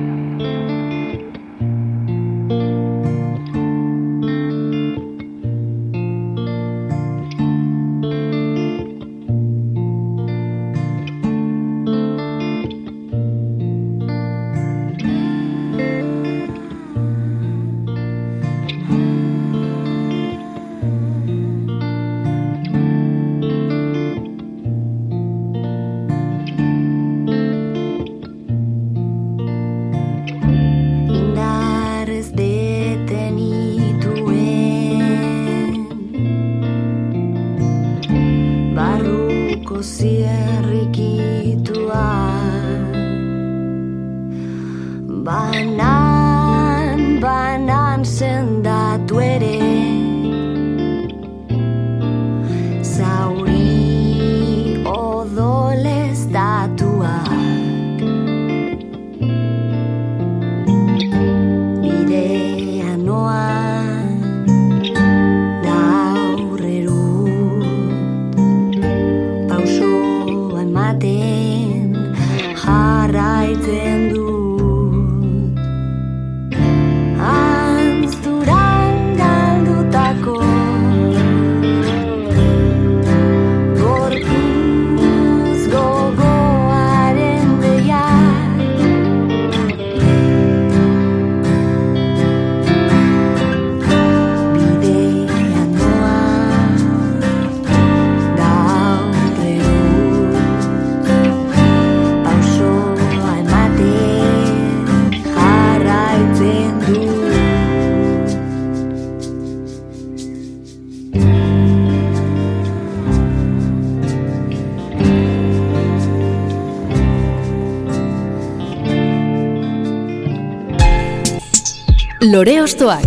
Lore 122.37 122.59
Ostoak. 122.61 123.05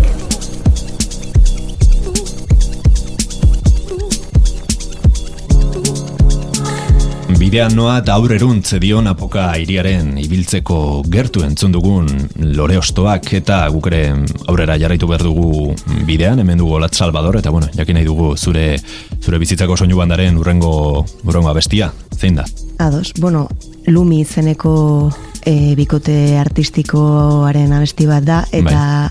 Bidean 7.38 7.76
noa 7.78 8.00
eta 8.00 8.16
aurreruntz 8.18 8.80
dio 8.82 8.98
napoka 9.06 9.44
iriaren 9.62 10.16
ibiltzeko 10.18 10.80
gertu 11.14 11.44
entzun 11.46 11.70
dugun 11.78 12.10
lore 12.58 12.80
ostoak 12.82 13.30
eta 13.38 13.62
guk 13.70 13.86
ere 13.92 14.02
aurrera 14.50 14.74
jarraitu 14.82 15.06
behar 15.06 15.22
dugu 15.28 15.76
bidean, 16.10 16.42
hemen 16.42 16.58
dugu 16.58 16.80
Olat 16.80 16.98
Salvador 16.98 17.38
eta 17.38 17.54
bueno, 17.54 17.70
jakin 17.78 18.00
nahi 18.00 18.10
dugu 18.10 18.34
zure 18.34 18.80
zure 19.22 19.38
bizitzako 19.38 19.78
soinu 19.78 20.02
bandaren 20.02 20.42
urrengo 20.42 21.06
urrengo 21.22 21.54
abestia, 21.54 21.92
zein 22.18 22.42
da? 22.42 22.50
Ados, 22.82 23.12
bueno, 23.22 23.46
Lumi 23.86 24.24
izeneko 24.26 25.12
e, 25.46 25.74
bikote 25.76 26.38
artistikoaren 26.40 27.72
abesti 27.72 28.07
bat 28.07 28.24
da, 28.24 28.42
eta 28.53 29.11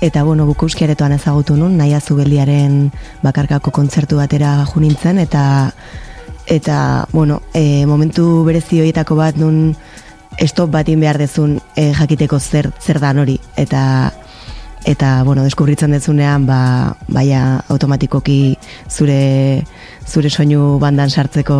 eta 0.00 0.22
bueno, 0.24 0.46
Bukowski 0.48 0.86
aretoan 0.86 1.12
ezagutu 1.12 1.56
nun, 1.58 1.76
naia 1.76 2.00
zubeliaren 2.00 2.86
bakarkako 3.22 3.70
kontzertu 3.70 4.16
batera 4.16 4.64
junintzen, 4.72 5.18
eta 5.20 5.42
eta, 6.50 7.06
bueno, 7.12 7.42
e, 7.54 7.86
momentu 7.86 8.42
berezi 8.44 8.80
horietako 8.80 9.16
bat 9.20 9.36
nun 9.36 9.76
stop 10.40 10.70
batin 10.72 11.00
behar 11.00 11.18
dezun 11.20 11.58
e, 11.76 11.92
jakiteko 11.92 12.40
zer, 12.40 12.70
zer 12.80 12.98
dan 13.00 13.20
hori, 13.20 13.36
eta 13.60 13.82
eta 14.88 15.22
bueno, 15.24 15.44
deskubritzen 15.44 15.92
dezunean 15.92 16.46
ba 16.48 16.96
baia 17.08 17.60
automatikoki 17.68 18.56
zure 18.88 19.64
zure 20.10 20.30
soinu 20.30 20.78
bandan 20.82 21.10
sartzeko 21.10 21.56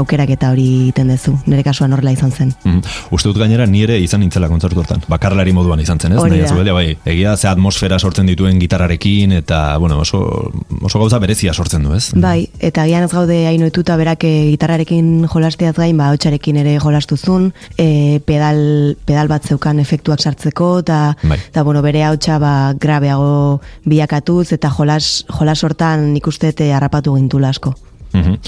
aukerak 0.00 0.30
eta 0.34 0.50
hori 0.52 0.66
egiten 0.86 1.12
duzu. 1.12 1.36
Nire 1.46 1.62
kasuan 1.66 1.94
horrela 1.94 2.12
izan 2.12 2.32
zen. 2.32 2.52
Mm. 2.64 2.82
Uste 3.14 3.30
dut 3.30 3.38
gainera 3.40 3.66
ni 3.70 3.82
ere 3.86 3.98
izan 4.02 4.20
nintzela 4.24 4.48
kontzertu 4.50 4.82
hortan. 4.82 5.04
Bakarlari 5.08 5.54
moduan 5.56 5.80
izan 5.80 6.00
zen, 6.02 6.16
ez? 6.16 6.20
Hori 6.20 6.42
da. 6.42 6.74
bai. 6.74 6.96
Egia 7.06 7.36
ze 7.36 7.48
atmosfera 7.48 7.98
sortzen 7.98 8.26
dituen 8.26 8.58
gitarrarekin 8.60 9.32
eta, 9.38 9.78
bueno, 9.78 10.00
oso, 10.00 10.52
oso 10.82 10.98
gauza 10.98 11.20
berezia 11.22 11.54
sortzen 11.54 11.86
du, 11.86 11.94
ez? 11.94 12.10
Bai, 12.14 12.48
eta 12.58 12.86
gian 12.88 13.06
ez 13.06 13.12
gaude 13.12 13.38
hainoetuta 13.48 13.96
berak 14.00 14.24
e, 14.26 14.32
gitarrarekin 14.52 15.26
jolasteaz 15.32 15.76
gain, 15.78 15.96
ba, 15.98 16.10
hotxarekin 16.14 16.60
ere 16.62 16.76
jolastuzun, 16.82 17.52
e, 17.78 18.20
pedal, 18.26 18.96
pedal 19.06 19.30
bat 19.30 19.46
zeukan 19.46 19.80
efektuak 19.82 20.22
sartzeko, 20.22 20.70
eta, 20.84 21.00
Bai. 21.22 21.38
eta 21.38 21.62
bueno, 21.66 21.82
bere 21.86 22.04
hautsa 22.08 22.40
ba, 22.42 22.74
grabeago 22.80 23.60
bilakatuz, 23.84 24.50
eta 24.56 24.70
jolas, 24.72 25.24
jolas 25.38 25.62
hortan 25.64 26.12
nik 26.14 26.26
uste 26.26 26.52
te 26.56 26.72
harrapatu 26.74 27.14
gintula 27.16 27.54
asko. 27.54 27.75
Mhm. 28.16 28.38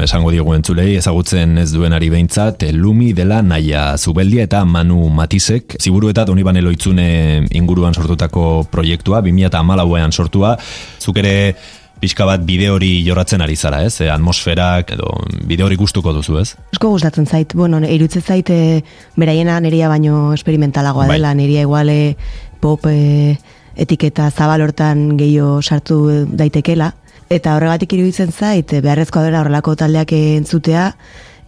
Esango 0.00 0.30
diegu 0.32 0.54
entzulei, 0.56 0.94
ezagutzen 0.96 1.58
ez 1.60 1.70
duenari 1.74 2.08
behintzat, 2.08 2.62
eh, 2.64 2.72
Lumi 2.72 3.12
dela 3.12 3.42
naia 3.42 3.98
zubeldia 3.98 4.46
eta 4.48 4.64
Manu 4.64 5.10
Matisek, 5.12 5.76
ziburu 5.78 6.08
eta 6.08 6.24
Donibane 6.24 6.62
Loitzune 6.62 7.44
inguruan 7.50 7.92
sortutako 7.92 8.64
proiektua, 8.70 9.20
2008an 9.20 10.12
sortua, 10.12 10.56
zuk 10.98 11.20
ere 11.20 11.54
pixka 12.00 12.24
bat 12.24 12.40
bide 12.46 12.70
hori 12.72 13.04
jorratzen 13.04 13.44
ari 13.44 13.56
zara, 13.56 13.82
ez? 13.84 14.00
E, 14.00 14.08
atmosferak 14.08 14.94
edo 14.96 15.12
bide 15.46 15.66
hori 15.66 15.76
gustuko 15.76 16.14
duzu, 16.16 16.38
ez? 16.40 16.54
Asko 16.72 16.94
gustatzen 16.94 17.26
zait, 17.26 17.52
bueno, 17.54 17.80
irutze 17.84 18.22
zait 18.22 18.48
e, 18.50 18.80
beraiena 19.20 19.60
neria 19.60 19.90
baino 19.92 20.32
esperimentalagoa 20.32 21.10
Bai. 21.10 21.18
dela, 21.18 21.34
neria 21.36 21.66
iguale 21.68 22.16
pop 22.60 22.88
e, 22.88 23.36
etiketa 23.76 24.30
zabal 24.30 24.64
hortan 24.64 25.18
gehiago 25.20 25.60
sartu 25.62 26.00
daitekela, 26.32 26.94
eta 27.30 27.54
horregatik 27.54 27.94
iruditzen 27.94 28.32
zait, 28.34 28.72
beharrezkoa 28.82 29.22
dela 29.28 29.44
horrelako 29.44 29.76
taldeak 29.78 30.12
entzutea, 30.16 30.90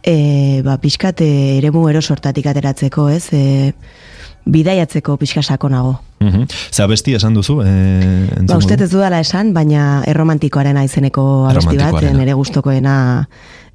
e, 0.03 0.63
ba, 0.63 0.77
pixkat 0.83 1.21
e, 1.27 1.31
eremu 1.59 1.89
erosortatik 1.91 2.47
ateratzeko, 2.47 3.09
ez? 3.11 3.25
E, 3.35 3.73
bidaiatzeko 4.47 5.17
pixka 5.19 5.43
sakonago. 5.43 5.97
Mhm. 6.21 6.47
Ze 6.71 6.83
abesti 6.83 7.15
esan 7.15 7.35
duzu? 7.35 7.61
E, 7.67 7.73
Ba, 8.47 8.57
uste 8.57 8.79
ez 8.79 8.91
dudala 8.91 9.21
esan, 9.21 9.53
baina 9.55 10.05
erromantikoarena 10.07 10.85
izeneko 10.87 11.49
abesti 11.51 11.79
bat, 11.79 11.99
nire 12.15 12.35
gustokoena 12.39 12.95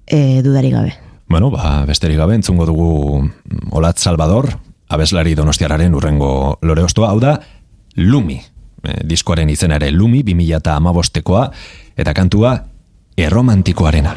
e, 0.06 0.42
dudari 0.44 0.72
gabe. 0.72 0.94
Bueno, 1.28 1.52
ba, 1.52 1.84
besterik 1.86 2.18
gabe 2.18 2.36
entzungo 2.36 2.66
dugu 2.66 3.22
mm, 3.22 3.72
Olat 3.76 4.00
Salvador, 4.00 4.54
abeslari 4.88 5.36
donostiararen 5.36 5.96
urrengo 5.96 6.58
lore 6.62 6.88
ostoa, 6.88 7.12
hau 7.12 7.20
da, 7.20 7.42
Lumi. 7.96 8.40
E, 8.84 9.02
diskoaren 9.04 9.50
izena 9.50 9.76
ere 9.76 9.92
Lumi, 9.92 10.24
2000 10.24 10.62
eta 10.62 10.78
amabostekoa, 10.80 11.52
eta 11.98 12.14
kantua 12.14 12.58
erromantikoarena. 13.18 14.16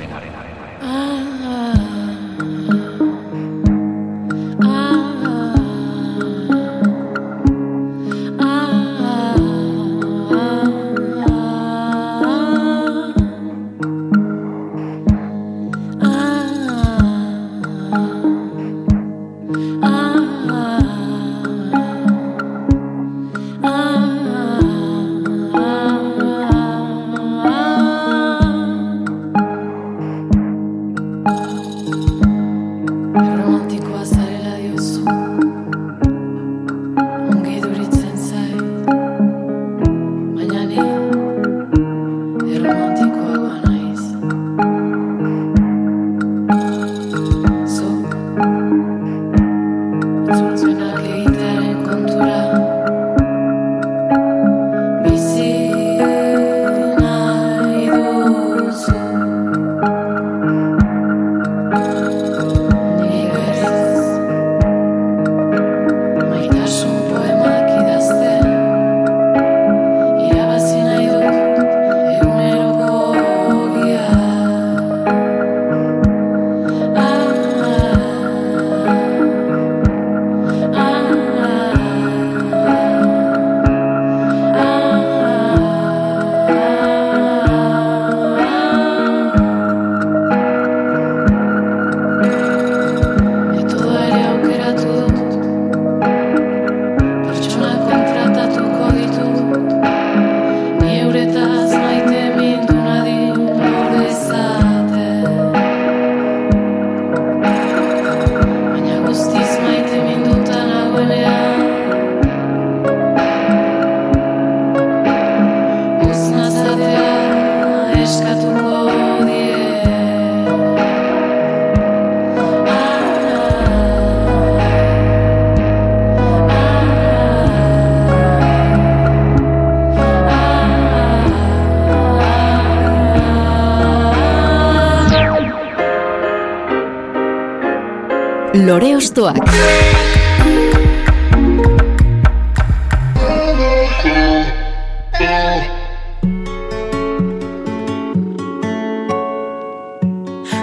Lore 138.70 138.94
Ostoak. 138.96 139.36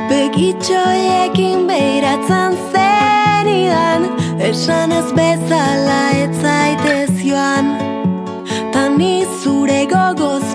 Begitxoiekin 0.08 1.68
behiratzen 1.68 2.56
zenidan 2.72 4.08
Esan 4.40 4.96
ez 4.96 5.12
bezala 5.12 6.02
ez 6.24 6.32
zaitez 6.40 7.12
joan 7.28 7.76
Tani 8.72 9.26
zure 9.44 9.84
gogoz 9.92 10.47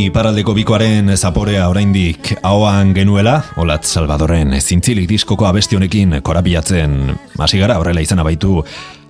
Lumi 0.00 0.14
paraldeko 0.16 0.54
bikoaren 0.56 1.10
zaporea 1.12 1.66
oraindik 1.68 2.30
ahoan 2.40 2.94
genuela, 2.96 3.34
Olat 3.60 3.84
Salvadorren 3.84 4.54
zintzilik 4.56 5.04
diskoko 5.04 5.44
abesti 5.44 5.76
honekin 5.76 6.14
korapilatzen, 6.24 6.94
hasi 7.36 7.60
gara 7.60 7.76
horrela 7.76 8.00
izan 8.00 8.22
baitu 8.24 8.62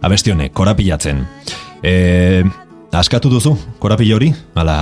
abesti 0.02 0.34
honek 0.34 0.50
korapilatzen. 0.50 1.20
E, 1.86 2.42
askatu 2.90 3.30
duzu 3.30 3.54
korapila 3.78 4.16
hori? 4.16 4.32
Ala 4.58 4.74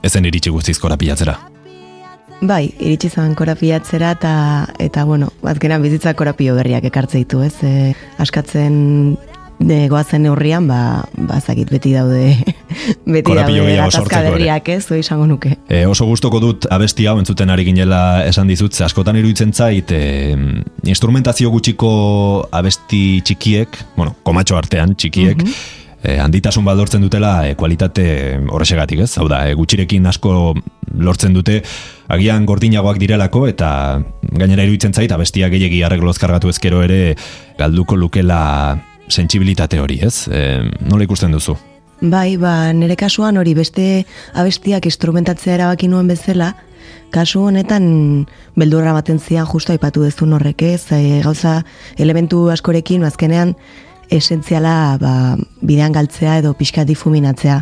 ezen 0.00 0.24
iritsi 0.24 0.54
guztiz 0.54 0.78
korapilatzera? 0.80 1.36
Bai, 2.40 2.70
iritsi 2.78 3.12
zan 3.12 3.36
korapilatzera 3.36 4.14
eta, 4.16 4.34
eta 4.80 5.04
bueno, 5.04 5.28
azkenan 5.44 5.84
bizitza 5.84 6.16
korapio 6.16 6.56
berriak 6.56 6.88
ekartze 6.88 7.20
ditu, 7.26 7.44
ez? 7.44 7.58
E, 7.60 7.92
askatzen 8.24 9.18
de 9.60 9.88
goazen 9.92 10.24
neurrian, 10.24 10.66
ba, 10.66 11.04
ba 11.20 11.38
zakit 11.40 11.68
beti 11.70 11.92
daude 11.92 12.32
beti 13.14 13.34
daude 13.36 13.76
gatazka 13.76 14.22
berriak, 14.24 14.70
ez? 14.72 14.86
Hoi 14.88 15.02
esango 15.04 15.26
nuke. 15.28 15.52
E, 15.68 15.84
oso 15.86 16.08
gustoko 16.08 16.40
dut 16.42 16.68
abesti 16.72 17.06
hau 17.10 17.18
entzuten 17.20 17.52
ari 17.52 17.66
ginela 17.68 18.24
esan 18.28 18.48
dizut, 18.50 18.74
askotan 18.86 19.20
iruditzen 19.20 19.52
zait 19.52 19.92
e, 19.92 20.00
instrumentazio 20.88 21.52
gutxiko 21.52 21.92
abesti 22.56 23.20
txikiek, 23.26 23.82
bueno, 23.98 24.16
komatxo 24.24 24.56
artean 24.56 24.96
txikiek, 24.96 25.44
e, 26.00 26.16
handitasun 26.16 26.64
bat 26.64 26.80
lortzen 26.80 27.04
dutela 27.04 27.34
e, 27.46 27.54
kualitate 27.60 28.06
horrexegatik, 28.48 29.04
ez? 29.04 29.12
Hau 29.20 29.28
da, 29.28 29.44
e, 29.44 29.56
gutxirekin 29.60 30.08
asko 30.08 30.54
lortzen 31.04 31.36
dute 31.36 31.60
agian 32.10 32.46
gordinagoak 32.48 32.98
direlako 32.98 33.44
eta 33.50 33.70
gainera 34.32 34.64
iruditzen 34.64 34.96
zait 34.96 35.12
abestia 35.12 35.52
gehiegi 35.52 35.84
arregloz 35.86 36.16
kargatu 36.18 36.50
ezkero 36.50 36.80
ere 36.82 37.14
galduko 37.60 37.98
lukela 38.00 38.40
sentsibilitate 39.10 39.80
hori, 39.80 40.00
ez? 40.06 40.28
E, 40.30 40.62
nola 40.86 41.06
ikusten 41.06 41.34
duzu? 41.34 41.56
Bai, 42.00 42.38
ba, 42.40 42.72
nire 42.72 42.96
kasuan 42.96 43.36
hori 43.36 43.52
beste 43.54 44.06
abestiak 44.40 44.86
instrumentatzea 44.88 45.58
erabaki 45.58 45.90
nuen 45.90 46.08
bezala, 46.08 46.54
kasu 47.12 47.42
honetan 47.50 47.84
beldurra 48.56 48.94
ematen 48.94 49.18
zian 49.20 49.46
justo 49.50 49.74
aipatu 49.74 50.06
dezun 50.06 50.32
horrek 50.32 50.62
ez, 50.62 50.86
e, 50.96 51.20
gauza 51.24 51.60
elementu 51.98 52.46
askorekin 52.54 53.04
azkenean 53.04 53.54
esentziala 54.10 54.96
ba, 54.98 55.12
bidean 55.62 55.92
galtzea 55.94 56.38
edo 56.40 56.54
pixka 56.58 56.84
difuminatzea. 56.86 57.60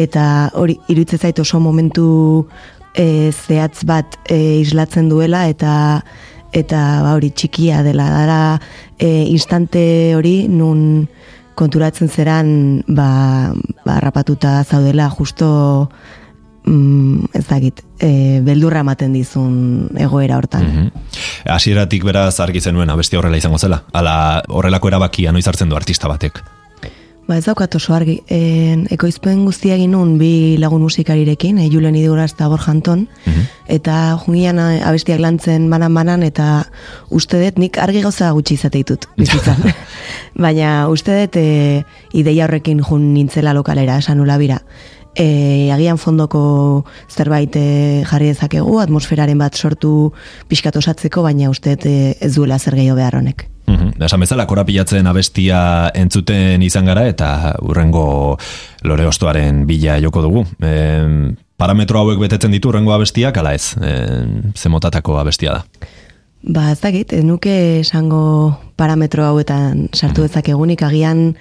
Eta 0.00 0.24
hori 0.54 0.78
iruditzen 0.88 1.20
zait 1.20 1.38
oso 1.42 1.60
momentu 1.60 2.06
e, 2.94 3.30
zehatz 3.32 3.84
bat 3.88 4.16
e, 4.24 4.60
islatzen 4.62 5.10
duela 5.12 5.46
eta 5.52 5.74
eta 6.56 6.82
ba, 7.04 7.14
hori 7.16 7.30
txikia 7.36 7.82
dela 7.86 8.08
dara 8.10 8.40
e, 8.98 9.26
instante 9.28 10.14
hori 10.16 10.46
nun 10.48 11.06
konturatzen 11.56 12.08
zeran 12.08 12.48
ba, 12.88 13.52
ba 13.84 14.00
rapatuta 14.00 14.62
zaudela 14.64 15.08
justo 15.10 15.88
mm, 16.64 17.32
ez 17.32 17.46
dakit 17.48 17.80
e, 17.98 18.40
beldurra 18.44 18.82
ematen 18.84 19.14
dizun 19.16 19.88
egoera 19.96 20.36
hortan. 20.40 20.66
Mhm. 20.66 21.06
Hasieratik 21.52 22.04
beraz 22.04 22.34
argi 22.44 22.60
zenuen 22.60 22.90
abesti 22.90 23.16
horrela 23.16 23.40
izango 23.40 23.58
zela. 23.58 23.82
Hala 23.92 24.42
horrelako 24.48 24.92
erabakia 24.92 25.32
noiz 25.32 25.46
hartzen 25.48 25.72
du 25.72 25.76
artista 25.78 26.08
batek. 26.12 26.42
Ba 27.26 27.40
ez 27.40 27.44
daukat 27.48 27.74
oso 27.74 27.90
argi. 27.94 28.20
En, 28.30 28.84
ekoizpen 28.94 29.40
guztia 29.48 29.74
egin 29.74 29.96
nun 29.96 30.12
bi 30.20 30.54
lagun 30.62 30.84
musikarirekin, 30.86 31.58
e, 31.58 31.66
Julen 31.72 31.96
Iduraz 31.98 32.30
eta 32.36 32.46
Borja 32.46 32.70
Anton, 32.70 33.02
eta 33.66 33.96
jungian 34.22 34.60
eh, 34.62 34.84
abestiak 34.86 35.18
lantzen 35.18 35.66
banan-banan, 35.72 36.22
eta 36.22 36.68
uste 37.10 37.40
dut 37.42 37.58
nik 37.58 37.80
argi 37.82 38.04
gauza 38.04 38.30
gutxi 38.36 38.54
izate 38.54 38.78
ditut 38.78 39.08
bizitzan. 39.18 39.58
Baina 40.46 40.86
uste 40.92 41.18
dut 41.24 41.40
e, 41.42 41.82
ideia 42.14 42.46
horrekin 42.46 42.84
jun 42.86 43.10
nintzela 43.16 43.56
lokalera, 43.58 43.98
esan 43.98 44.22
nula 44.22 44.38
bira. 44.38 44.60
E, 45.18 45.72
agian 45.74 45.98
fondoko 45.98 46.84
zerbait 47.10 47.58
e, 47.58 47.66
jarri 48.06 48.30
dezakegu, 48.36 48.78
atmosferaren 48.84 49.42
bat 49.42 49.58
sortu 49.58 50.12
pixkat 50.46 50.78
osatzeko, 50.78 51.26
baina 51.26 51.50
uste 51.50 51.74
dut 51.74 51.90
e, 51.90 51.98
ez 52.20 52.34
duela 52.38 52.62
zer 52.62 52.78
gehiago 52.78 53.02
behar 53.02 53.18
honek. 53.18 53.48
Mhm. 53.66 54.02
Esan 54.06 54.22
bezala, 54.22 54.46
korapilatzen 54.46 55.06
abestia 55.06 55.90
entzuten 55.94 56.62
izan 56.62 56.86
gara 56.86 57.06
eta 57.10 57.56
urrengo 57.62 58.38
lore 58.86 59.06
ostoaren 59.06 59.64
bila 59.66 59.98
joko 60.02 60.22
dugu. 60.22 60.46
E, 60.62 61.34
parametro 61.56 62.00
hauek 62.00 62.20
betetzen 62.20 62.54
ditu 62.54 62.70
urrengo 62.70 62.94
abestiak, 62.94 63.36
ala 63.42 63.54
ez? 63.54 63.74
E, 63.80 63.94
zemotatako 64.54 65.18
abestia 65.18 65.58
da. 65.58 65.90
Ba, 66.46 66.68
ez 66.70 66.78
dakit, 66.78 67.10
nuke 67.26 67.80
esango 67.80 68.54
parametro 68.78 69.24
hauetan 69.26 69.88
sartu 69.96 70.22
dezakegunik, 70.22 70.84
agian 70.86 71.32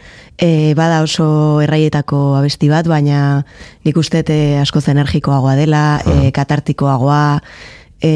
e, 0.41 0.73
bada 0.73 1.03
oso 1.05 1.61
erraietako 1.61 2.39
abesti 2.39 2.71
bat, 2.71 2.87
baina 2.89 3.43
nik 3.85 3.97
uste 4.01 4.23
e, 4.25 4.57
askoz 4.57 4.87
energikoagoa 4.89 5.53
dela, 5.59 5.83
e, 6.01 6.31
katartikoagoa, 6.33 7.41
e, 8.01 8.13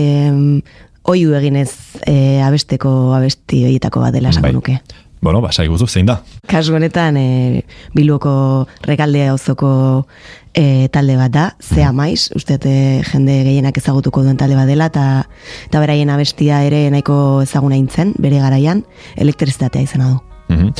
oiu 1.09 1.33
eginez 1.33 1.71
e, 2.05 2.41
abesteko 2.45 3.15
abesti 3.17 3.63
horietako 3.65 4.03
bat 4.05 4.13
dela 4.13 4.29
esango 4.29 4.49
Bai. 4.49 4.53
nuke. 4.53 4.79
Bueno, 5.21 5.41
ba, 5.41 5.51
saiguzu, 5.51 5.87
zein 5.87 6.07
da? 6.07 6.21
Kasu 6.47 6.77
honetan, 6.77 7.17
e, 7.19 7.63
Bilboko 7.91 8.67
regaldea 8.85 9.33
auzoko 9.33 10.05
e, 10.53 10.87
talde 10.93 11.17
bat 11.19 11.33
da, 11.33 11.45
zea 11.59 11.91
maiz, 11.91 12.29
uste 12.37 12.55
e, 12.63 13.01
jende 13.03 13.35
gehienak 13.43 13.75
ezagutuko 13.81 14.23
duen 14.23 14.39
talde 14.39 14.55
bat 14.55 14.69
dela, 14.69 14.87
eta, 14.87 15.25
eta 15.67 15.81
beraien 15.83 16.09
abestia 16.13 16.61
ere 16.63 16.85
nahiko 16.93 17.41
ezaguna 17.43 17.75
intzen, 17.75 18.13
bere 18.17 18.39
garaian, 18.39 18.85
elektrizitatea 19.17 19.83
izena 19.89 20.13
du. 20.13 20.19
Mhm. 20.55 20.71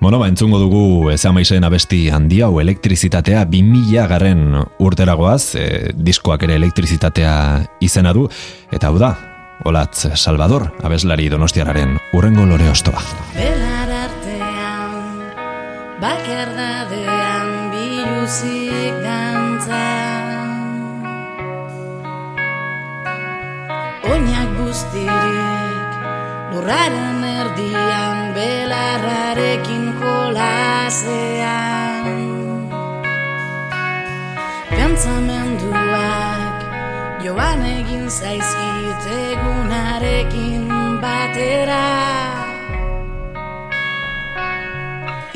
Bueno, 0.00 0.18
ba, 0.18 0.26
entzungo 0.28 0.58
dugu 0.58 1.12
ez 1.12 1.22
amaizen 1.24 1.64
abesti 1.64 2.08
handia 2.12 2.50
hau 2.50 2.58
elektrizitatea 2.60 3.44
2000 3.48 4.08
garren 4.10 4.42
urteragoaz, 4.82 5.54
e, 5.54 5.68
diskoak 5.94 6.42
ere 6.48 6.58
elektrizitatea 6.58 7.36
izena 7.80 8.12
du, 8.12 8.26
eta 8.74 8.90
hau 8.90 8.98
da, 8.98 9.14
Olatz 9.64 10.06
Salvador, 10.20 10.74
abeslari 10.84 11.30
donostiararen 11.32 11.96
urrengo 12.12 12.44
lore 12.44 12.68
ostoa. 12.68 13.00
Belar 13.32 13.88
artean, 13.96 14.92
bakardadean 16.02 17.48
biluzik 17.72 19.00
dantzan 19.00 20.52
Oinak 24.12 24.50
guztirik, 24.60 25.96
lurraren 26.52 27.24
erdian, 27.32 28.36
belarrarekin 28.36 29.84
jolasean 29.96 31.54
Pentsamenduak, 34.76 36.43
joan 37.24 37.62
egin 37.64 38.10
zaizkit 38.10 39.04
egunarekin 39.16 40.68
batera. 41.02 41.84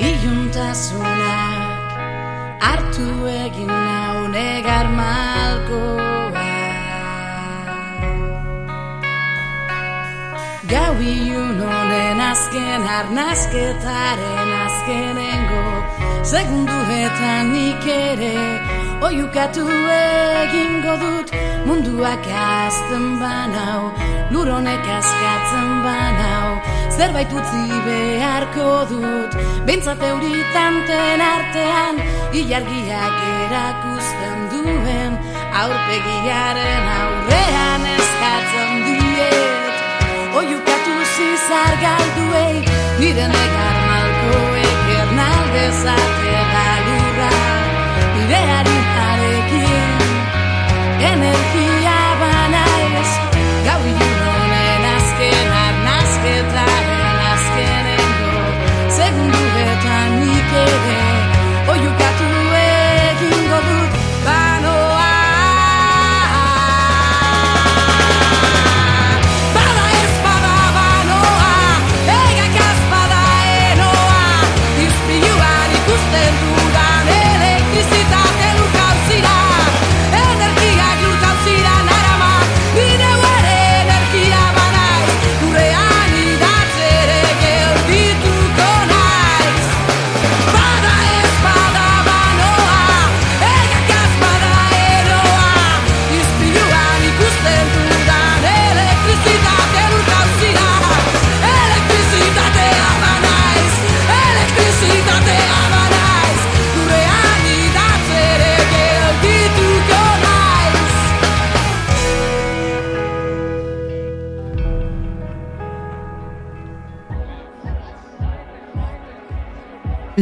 Iuntasunak 0.09 1.88
hartu 2.61 3.09
egin 3.33 3.72
nau 3.72 4.18
negar 4.35 4.87
malkoa. 4.98 6.46
Gau 10.72 10.94
ilun 11.12 11.57
honen 11.64 12.20
azken 12.31 12.83
arnazketaren 12.98 14.51
azkenengo 14.64 15.64
Segunduetan 16.29 17.44
nik 17.55 17.87
ere 17.88 18.37
Oiukatu 18.98 19.62
egingo 19.62 20.94
dut 20.98 21.30
munduak 21.66 22.24
azten 22.26 23.04
banau 23.20 23.92
Lur 24.34 24.48
honek 24.50 24.87
askatzen 24.98 25.68
banau. 25.84 26.48
Zerbait 26.96 27.30
utzi 27.30 27.78
beharko 27.87 28.70
dut 28.90 29.37
Bentsat 29.66 30.02
euritanten 30.02 31.22
artean 31.22 32.02
Ilargiak 32.40 33.18
erakusten 33.37 34.38
duen 34.50 35.14
Aurpegiaren 35.62 36.90
aurrean 36.98 37.87
eskatzen 37.94 38.74
diet. 38.88 39.78
Oiukatu 40.42 40.96
zizar 41.14 41.78
galduei 41.84 42.56
Nire 42.98 43.30
negar 43.37 43.78
malkoek 43.92 44.90
ernaldezate 44.98 46.42
galurra 46.56 47.32
Nire 48.18 48.42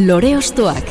Lore 0.07 0.37
Ostoak. 0.37 0.85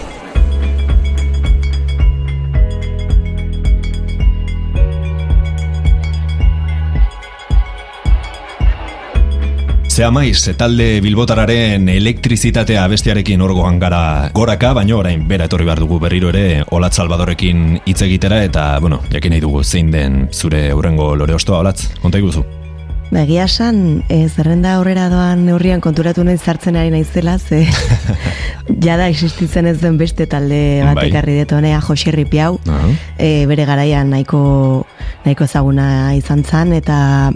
Zea 9.88 10.09
maiz, 10.11 10.41
talde 10.59 10.99
bilbotararen 10.99 11.88
elektrizitatea 11.93 12.84
abestiarekin 12.84 13.39
orgoan 13.39 13.80
gara 13.80 14.01
goraka, 14.36 14.74
baino 14.76 14.99
orain 14.99 15.24
bera 15.30 15.47
etorri 15.47 15.63
behar 15.63 15.80
dugu 15.80 16.01
berriro 16.03 16.34
ere 16.34 16.66
Olatz 16.76 16.97
Salvadorekin 16.97 17.80
hitz 17.86 18.01
egitera 18.03 18.41
eta, 18.43 18.68
bueno, 18.84 18.99
jakin 19.16 19.32
nahi 19.32 19.45
dugu 19.45 19.63
zein 19.63 19.95
den 19.95 20.26
zure 20.34 20.66
aurrengo 20.76 21.13
lore 21.16 21.39
ostoa, 21.39 21.63
Olatz, 21.63 21.93
konta 22.03 22.20
iguzu. 22.20 22.43
Begia 23.16 23.45
esan, 23.45 24.03
e, 24.09 24.26
zerrenda 24.28 24.76
aurrera 24.76 25.07
doan 25.07 25.45
neurrian 25.47 25.80
konturatu 25.80 26.26
nahi 26.28 26.36
zartzen 26.41 26.76
ari 26.76 26.91
naizela, 26.91 27.38
ze 27.39 27.63
jada 28.68 29.07
existitzen 29.09 29.68
ez 29.68 29.80
den 29.82 29.97
beste 29.97 30.28
talde 30.28 30.82
Bai. 30.84 30.93
batek 30.95 31.20
arri 31.22 31.38
detonea, 31.41 31.82
Joserri 31.82 32.26
Piau, 32.26 32.59
Aha. 32.68 32.93
e, 33.18 33.45
bere 33.49 33.66
garaian 33.66 34.09
nahiko, 34.09 34.86
nahiko 35.26 35.45
ezaguna 35.45 36.16
izan 36.18 36.43
zan, 36.43 36.74
eta 36.74 37.32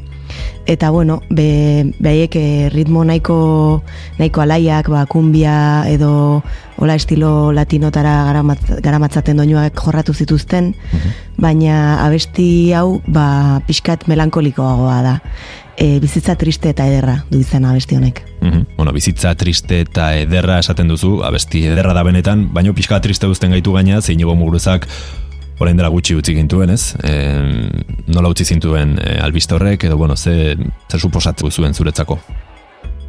eta 0.70 0.92
bueno, 0.94 1.22
be, 1.30 1.94
behaiek 1.98 2.36
e, 2.38 2.70
ritmo 2.70 3.04
nahiko, 3.04 3.82
nahiko 4.20 4.42
alaiak, 4.44 4.90
ba, 4.94 5.06
kumbia 5.10 5.86
edo 5.90 6.44
hola 6.78 6.96
estilo 6.96 7.52
latinotara 7.52 8.14
garamatz, 8.30 8.78
garamatzaten 8.86 9.42
doinuak 9.42 9.74
jorratu 9.82 10.14
zituzten, 10.14 10.76
baina 11.42 12.06
abesti 12.06 12.72
hau 12.78 13.02
ba, 13.08 13.60
pixkat 13.68 14.06
melankolikoagoa 14.08 15.02
da. 15.04 15.16
E, 15.80 16.00
bizitza 16.04 16.36
triste 16.36 16.74
eta 16.74 16.86
ederra 16.90 17.22
du 17.32 17.40
izen 17.40 17.64
abesti 17.66 17.96
honek. 17.96 18.22
Mhm. 18.42 18.66
Bueno, 18.76 18.92
bizitza 18.92 19.32
triste 19.40 19.80
eta 19.86 20.10
ederra 20.20 20.60
esaten 20.60 20.92
duzu, 20.92 21.22
abesti 21.24 21.64
ederra 21.72 21.94
da 21.96 22.04
benetan, 22.04 22.50
baino 22.54 22.74
pixka 22.76 23.00
triste 23.00 23.28
uzten 23.32 23.56
gaitu 23.56 23.72
gaina, 23.74 24.02
zein 24.02 24.20
muguruzak 24.20 24.88
orain 25.60 25.78
dela 25.78 25.90
gutxi 25.90 26.16
utzi 26.16 26.36
gintuen, 26.36 26.70
ez? 26.70 26.96
E, 27.04 27.14
nola 28.08 28.30
utzi 28.32 28.46
zintuen 28.46 28.98
e, 29.00 29.18
albiste 29.24 29.56
horrek, 29.56 29.84
edo, 29.86 29.98
bueno, 29.98 30.16
ze, 30.16 30.58
zer 30.92 31.00
suposatzen 31.00 31.52
zuen 31.52 31.74
zuretzako? 31.74 32.20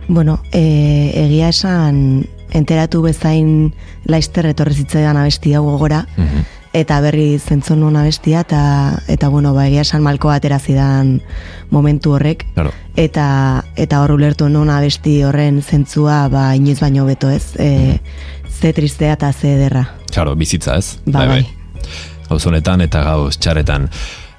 Bueno, 0.09 0.41
e, 0.53 1.11
egia 1.15 1.49
esan 1.49 2.25
enteratu 2.53 3.03
bezain 3.03 3.73
laister 4.07 4.47
etorri 4.47 4.75
zitzaidan 4.75 5.17
abesti 5.17 5.55
hau 5.55 5.65
gogora, 5.65 6.07
Mhm. 6.17 6.47
Eta 6.73 7.01
berri 7.03 7.39
zentzun 7.39 7.81
nuen 7.81 7.97
abestia, 7.97 8.41
eta, 8.47 8.61
eta 9.09 9.29
bueno, 9.29 9.53
ba, 9.55 9.67
egia 9.67 9.83
esan 9.83 10.03
malko 10.03 10.31
atera 10.31 10.59
zidan 10.59 11.21
momentu 11.71 12.13
horrek, 12.15 12.47
Claro. 12.55 12.73
eta 12.97 13.65
eta 13.77 14.03
hor 14.03 14.13
ulertu 14.13 14.49
nuen 14.49 14.71
abesti 14.71 15.23
horren 15.27 15.63
zentzua 15.63 16.29
ba, 16.29 16.55
inoiz 16.57 16.79
baino 16.81 17.05
beto 17.07 17.31
ez, 17.31 17.55
e, 17.59 17.99
ze 18.61 18.73
tristea 18.73 19.15
eta 19.19 19.33
ze 19.33 19.55
ederra. 19.57 19.89
Claro, 20.13 20.37
bizitza, 20.37 20.77
ez? 20.77 20.99
Ba, 21.07 21.27
bai. 21.27 21.47
Gauz 22.29 22.45
honetan 22.47 22.81
eta 22.81 23.03
gauz 23.03 23.37
txaretan. 23.39 23.89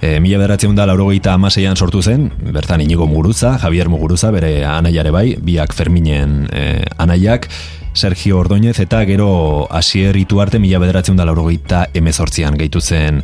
E, 0.02 0.20
mila 0.20 0.40
beratzen 0.42 0.74
da 0.76 0.86
laurogeita 0.88 1.34
amaseian 1.36 1.76
sortu 1.78 2.02
zen, 2.02 2.32
bertan 2.54 2.82
inigo 2.82 3.06
muguruza, 3.08 3.58
Javier 3.62 3.90
Muguruza, 3.90 4.32
bere 4.32 4.64
anaiare 4.66 5.12
bai, 5.12 5.36
biak 5.38 5.74
Ferminen 5.78 6.48
e, 6.52 6.84
anaiak, 6.98 7.50
Sergio 7.94 8.40
Ordoñez 8.40 8.80
eta 8.80 9.04
gero 9.06 9.68
Asier 9.72 10.16
Ituarte 10.18 10.60
mila 10.60 10.80
bederatzen 10.80 11.18
da 11.18 11.26
laurogeita 11.26 11.88
emezortzian 11.94 12.58
gehitu 12.58 12.82
zen 12.82 13.22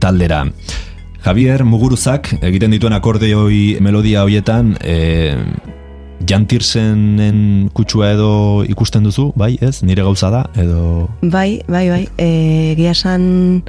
taldera. 0.00 0.44
Javier 1.24 1.64
Muguruzak 1.64 2.30
egiten 2.40 2.72
dituen 2.72 2.96
akordeoi 2.96 3.76
melodia 3.84 4.22
hoietan, 4.24 4.72
e, 4.80 5.36
jantirsenen 6.28 7.70
kutsua 7.76 8.12
edo 8.14 8.30
ikusten 8.68 9.04
duzu, 9.04 9.30
bai, 9.36 9.56
ez? 9.60 9.82
Nire 9.84 10.04
gauza 10.06 10.30
da, 10.32 10.44
edo... 10.56 11.08
Bai, 11.22 11.60
bai, 11.68 11.88
bai, 11.90 12.04
e, 12.16 12.28
egia 12.72 12.94
esan 12.96 13.62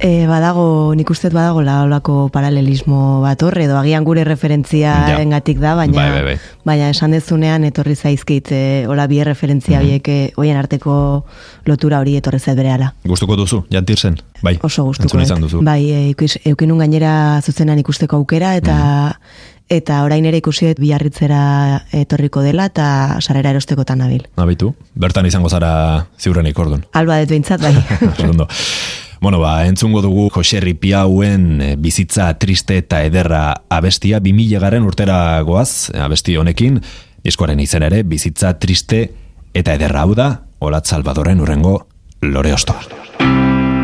e, 0.00 0.26
badago, 0.26 0.94
nik 0.96 1.10
uste 1.12 1.28
badago 1.30 1.60
la 1.62 1.82
olako 1.84 2.28
paralelismo 2.32 3.20
bat 3.20 3.42
horre, 3.42 3.64
edo 3.66 3.76
agian 3.78 4.04
gure 4.04 4.24
referentzia 4.24 4.94
Ja. 5.08 5.20
engatik 5.20 5.58
da, 5.60 5.74
baina, 5.74 5.94
Bai, 5.96 6.10
bai, 6.10 6.22
bai. 6.24 6.36
baina 6.64 6.88
esan 6.90 7.10
dezunean 7.12 7.64
etorri 7.64 7.94
zaizkit 7.96 8.50
e, 8.52 8.86
hola 8.88 9.06
bi 9.06 9.22
referentzia 9.24 9.80
horiek 9.80 10.08
e, 10.08 10.32
hoien 10.36 10.56
arteko 10.56 11.24
lotura 11.66 12.00
hori 12.00 12.16
etorri 12.16 12.38
zait 12.40 12.56
berehala. 12.56 12.94
Gustuko 13.04 13.36
duzu, 13.36 13.64
jantirzen? 13.70 14.16
Bai, 14.42 14.58
Oso 14.62 14.84
gustuko. 14.84 15.20
izan 15.20 15.40
duzu. 15.40 15.60
Bai, 15.62 15.90
e, 15.90 16.14
eukinun 16.44 16.78
gainera 16.78 17.40
zuzenan 17.42 17.78
ikusteko 17.78 18.16
aukera 18.16 18.56
eta 18.56 18.74
Mhm. 18.74 19.48
eta 19.70 20.02
orain 20.02 20.24
ere 20.26 20.38
ikusi 20.38 20.66
dut 20.66 20.80
biarritzera 20.80 21.84
etorriko 21.92 22.40
dela 22.42 22.64
eta 22.66 23.18
sarrera 23.20 23.50
erostekotan 23.50 23.98
nabil. 23.98 24.26
Abitu, 24.36 24.74
bertan 24.96 25.26
izango 25.26 25.48
zara 25.48 26.06
ziurrenik 26.18 26.58
ordun. 26.58 26.84
Alba 26.92 27.20
dut 27.20 27.28
behintzat, 27.28 27.60
bai. 27.60 27.74
Bueno, 29.20 29.38
ba, 29.38 29.66
entzungo 29.66 30.00
dugu 30.00 30.30
Jose 30.32 30.60
Ripiauen 30.60 31.60
eh, 31.60 31.74
bizitza 31.76 32.32
triste 32.38 32.78
eta 32.80 33.02
ederra 33.04 33.64
abestia. 33.68 34.18
2000 34.18 34.60
garen 34.62 34.86
urtera 34.88 35.42
goaz, 35.44 35.90
abesti 35.92 36.38
honekin, 36.40 36.80
diskoaren 37.22 37.60
izen 37.60 37.84
ere, 37.84 38.00
bizitza 38.02 38.54
triste 38.58 39.10
eta 39.52 39.76
ederra. 39.76 40.06
Hau 40.06 40.14
da, 40.16 40.30
Olat 40.64 40.88
Salvadoren 40.88 41.44
urrengo 41.44 41.74
lore 42.22 42.54
ostoa. 42.56 42.80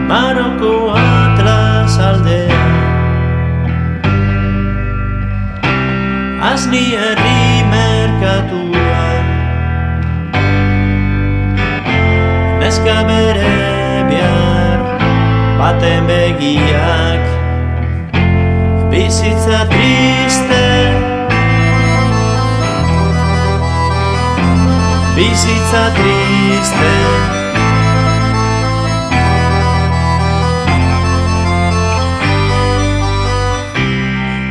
Maroko 0.09 0.95
atlas 0.97 1.99
aldea. 2.01 2.62
Azni 6.47 6.95
herri 6.95 7.64
merkatuan 7.68 9.24
Neska 12.61 13.03
bere 13.09 13.45
Baten 15.66 16.06
begiak. 16.06 17.24
Bizitza 18.86 19.66
triste. 19.66 20.66
Bizitza 25.16 25.84
triste. 25.98 26.94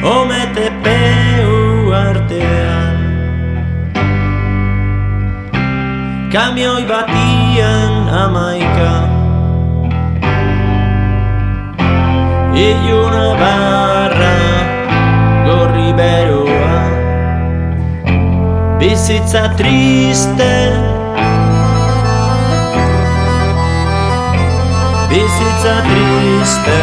Omete 0.03 0.68
peu 0.84 1.95
artean. 1.95 2.99
Kamioi 6.28 6.84
batian 6.84 7.93
amaika 8.24 9.05
Iluna 12.56 13.36
barra 13.36 14.36
gorri 15.45 15.91
beroa. 15.97 16.78
Bizitza 18.80 19.43
triste. 19.58 20.53
Bizitza 25.10 25.76
triste. 25.88 26.80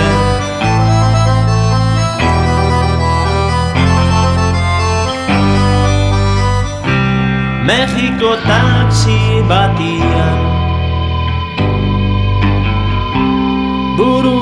Mexiko 7.65 8.37
taxi 8.45 9.21
batian. 9.49 10.39
Buru 13.97 14.37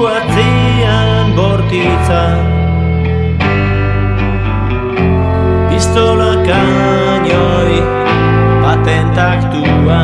bortitza 1.71 2.23
Pistola 5.71 6.35
kainoi 6.47 7.83
patentaktua 8.63 10.01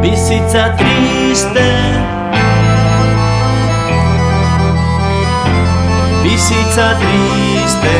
Bizitza 0.00 0.76
triste. 0.78 1.68
Bizitza 6.22 6.88
triste. 7.00 7.96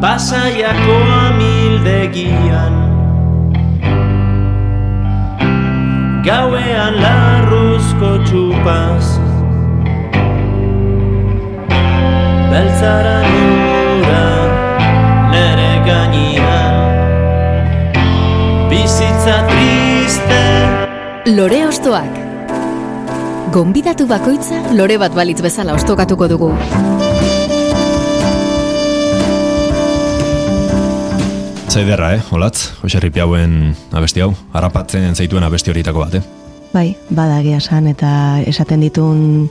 Pasaiako 0.00 0.96
amildegian 1.26 2.77
Gauean 6.26 6.96
larruzko 6.98 8.08
txupaz 8.26 9.06
Beltzara 12.50 13.18
nura 13.28 14.24
nere 15.34 15.70
gainian 15.86 16.76
Bizitza 18.72 19.36
triste 19.52 20.42
Lore 21.38 21.60
Ostoak. 21.68 22.14
Gonbidatu 23.54 24.06
bakoitza 24.10 24.58
lore 24.74 24.98
bat 24.98 25.14
balitz 25.14 25.38
bezala 25.44 25.74
ostokatuko 25.78 26.28
dugu. 26.34 26.50
Zaiderra, 31.68 32.14
eh, 32.14 32.22
olatz, 32.30 32.72
Jose 32.80 32.98
hauen 33.20 33.74
abesti 33.92 34.22
hau, 34.24 34.32
harrapatzen 34.52 35.14
zaituen 35.14 35.44
abesti 35.44 35.70
horietako 35.70 36.00
bat, 36.00 36.14
eh? 36.14 36.22
Bai, 36.72 36.96
bada 37.10 37.40
egia 37.42 37.58
esan, 37.60 37.86
eta 37.88 38.40
esaten 38.46 38.80
ditun, 38.80 39.50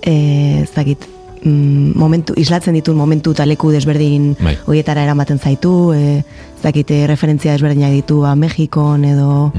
e, 0.00 0.62
ez 0.62 0.70
dakit, 0.74 1.08
mm, 1.42 1.98
momentu, 1.98 2.34
islatzen 2.36 2.74
ditun 2.74 2.96
momentu 2.96 3.32
eta 3.32 3.46
leku 3.46 3.72
desberdin 3.72 4.36
Bai. 4.38 4.56
horietara 4.66 5.02
eramaten 5.02 5.38
zaitu, 5.38 5.92
e, 5.92 6.18
ez 6.18 6.62
dakit, 6.62 6.90
e, 6.90 7.06
referentzia 7.06 7.52
desberdinak 7.52 7.90
ditu 7.90 8.24
a 8.24 8.36
Mexikon 8.36 9.04
edo, 9.04 9.52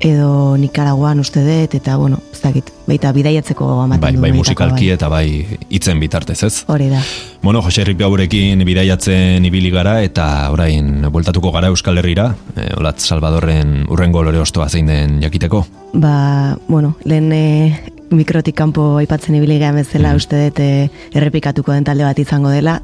edo 0.00 0.56
Nikaraguan 0.56 1.20
uste 1.20 1.42
dut, 1.44 1.74
eta 1.76 1.96
bueno, 2.00 2.18
ez 2.32 2.40
dakit, 2.40 2.70
baita 2.88 3.12
bidaiatzeko 3.12 3.66
amaten 3.82 4.00
Bai, 4.02 4.12
du. 4.16 4.20
bai 4.24 4.32
musikalki 4.32 4.86
bai. 4.88 4.94
eta 4.96 5.08
bai 5.12 5.26
hitzen 5.68 6.00
bitartez, 6.00 6.42
ez? 6.46 6.64
Hori 6.68 6.88
da. 6.90 7.02
Bueno, 7.42 7.62
Jose 7.62 7.84
Ripiaurekin 7.84 8.64
bidaiatzen 8.66 9.44
ibili 9.48 9.70
gara 9.70 9.98
eta 10.04 10.50
orain 10.52 11.06
bueltatuko 11.12 11.52
gara 11.52 11.68
Euskal 11.72 11.98
Herrira, 12.00 12.34
e, 12.56 12.66
olatz 12.76 13.04
Salvadorren 13.06 13.84
urrengo 13.88 14.22
lore 14.22 14.40
ostoa 14.40 14.68
zein 14.68 14.86
den 14.86 15.20
jakiteko. 15.22 15.64
Ba, 15.92 16.56
bueno, 16.68 16.94
lehen 17.04 17.32
e, 17.32 17.89
mikrotik 18.10 18.56
kanpo 18.58 18.96
aipatzen 18.98 19.36
ibili 19.38 19.58
gehan 19.60 19.78
bezala 19.78 20.14
uste 20.18 20.46
dut 20.46 20.60
e, 20.62 20.90
errepikatuko 21.14 21.72
den 21.72 21.86
talde 21.86 22.04
bat 22.06 22.18
izango 22.18 22.50
dela. 22.50 22.80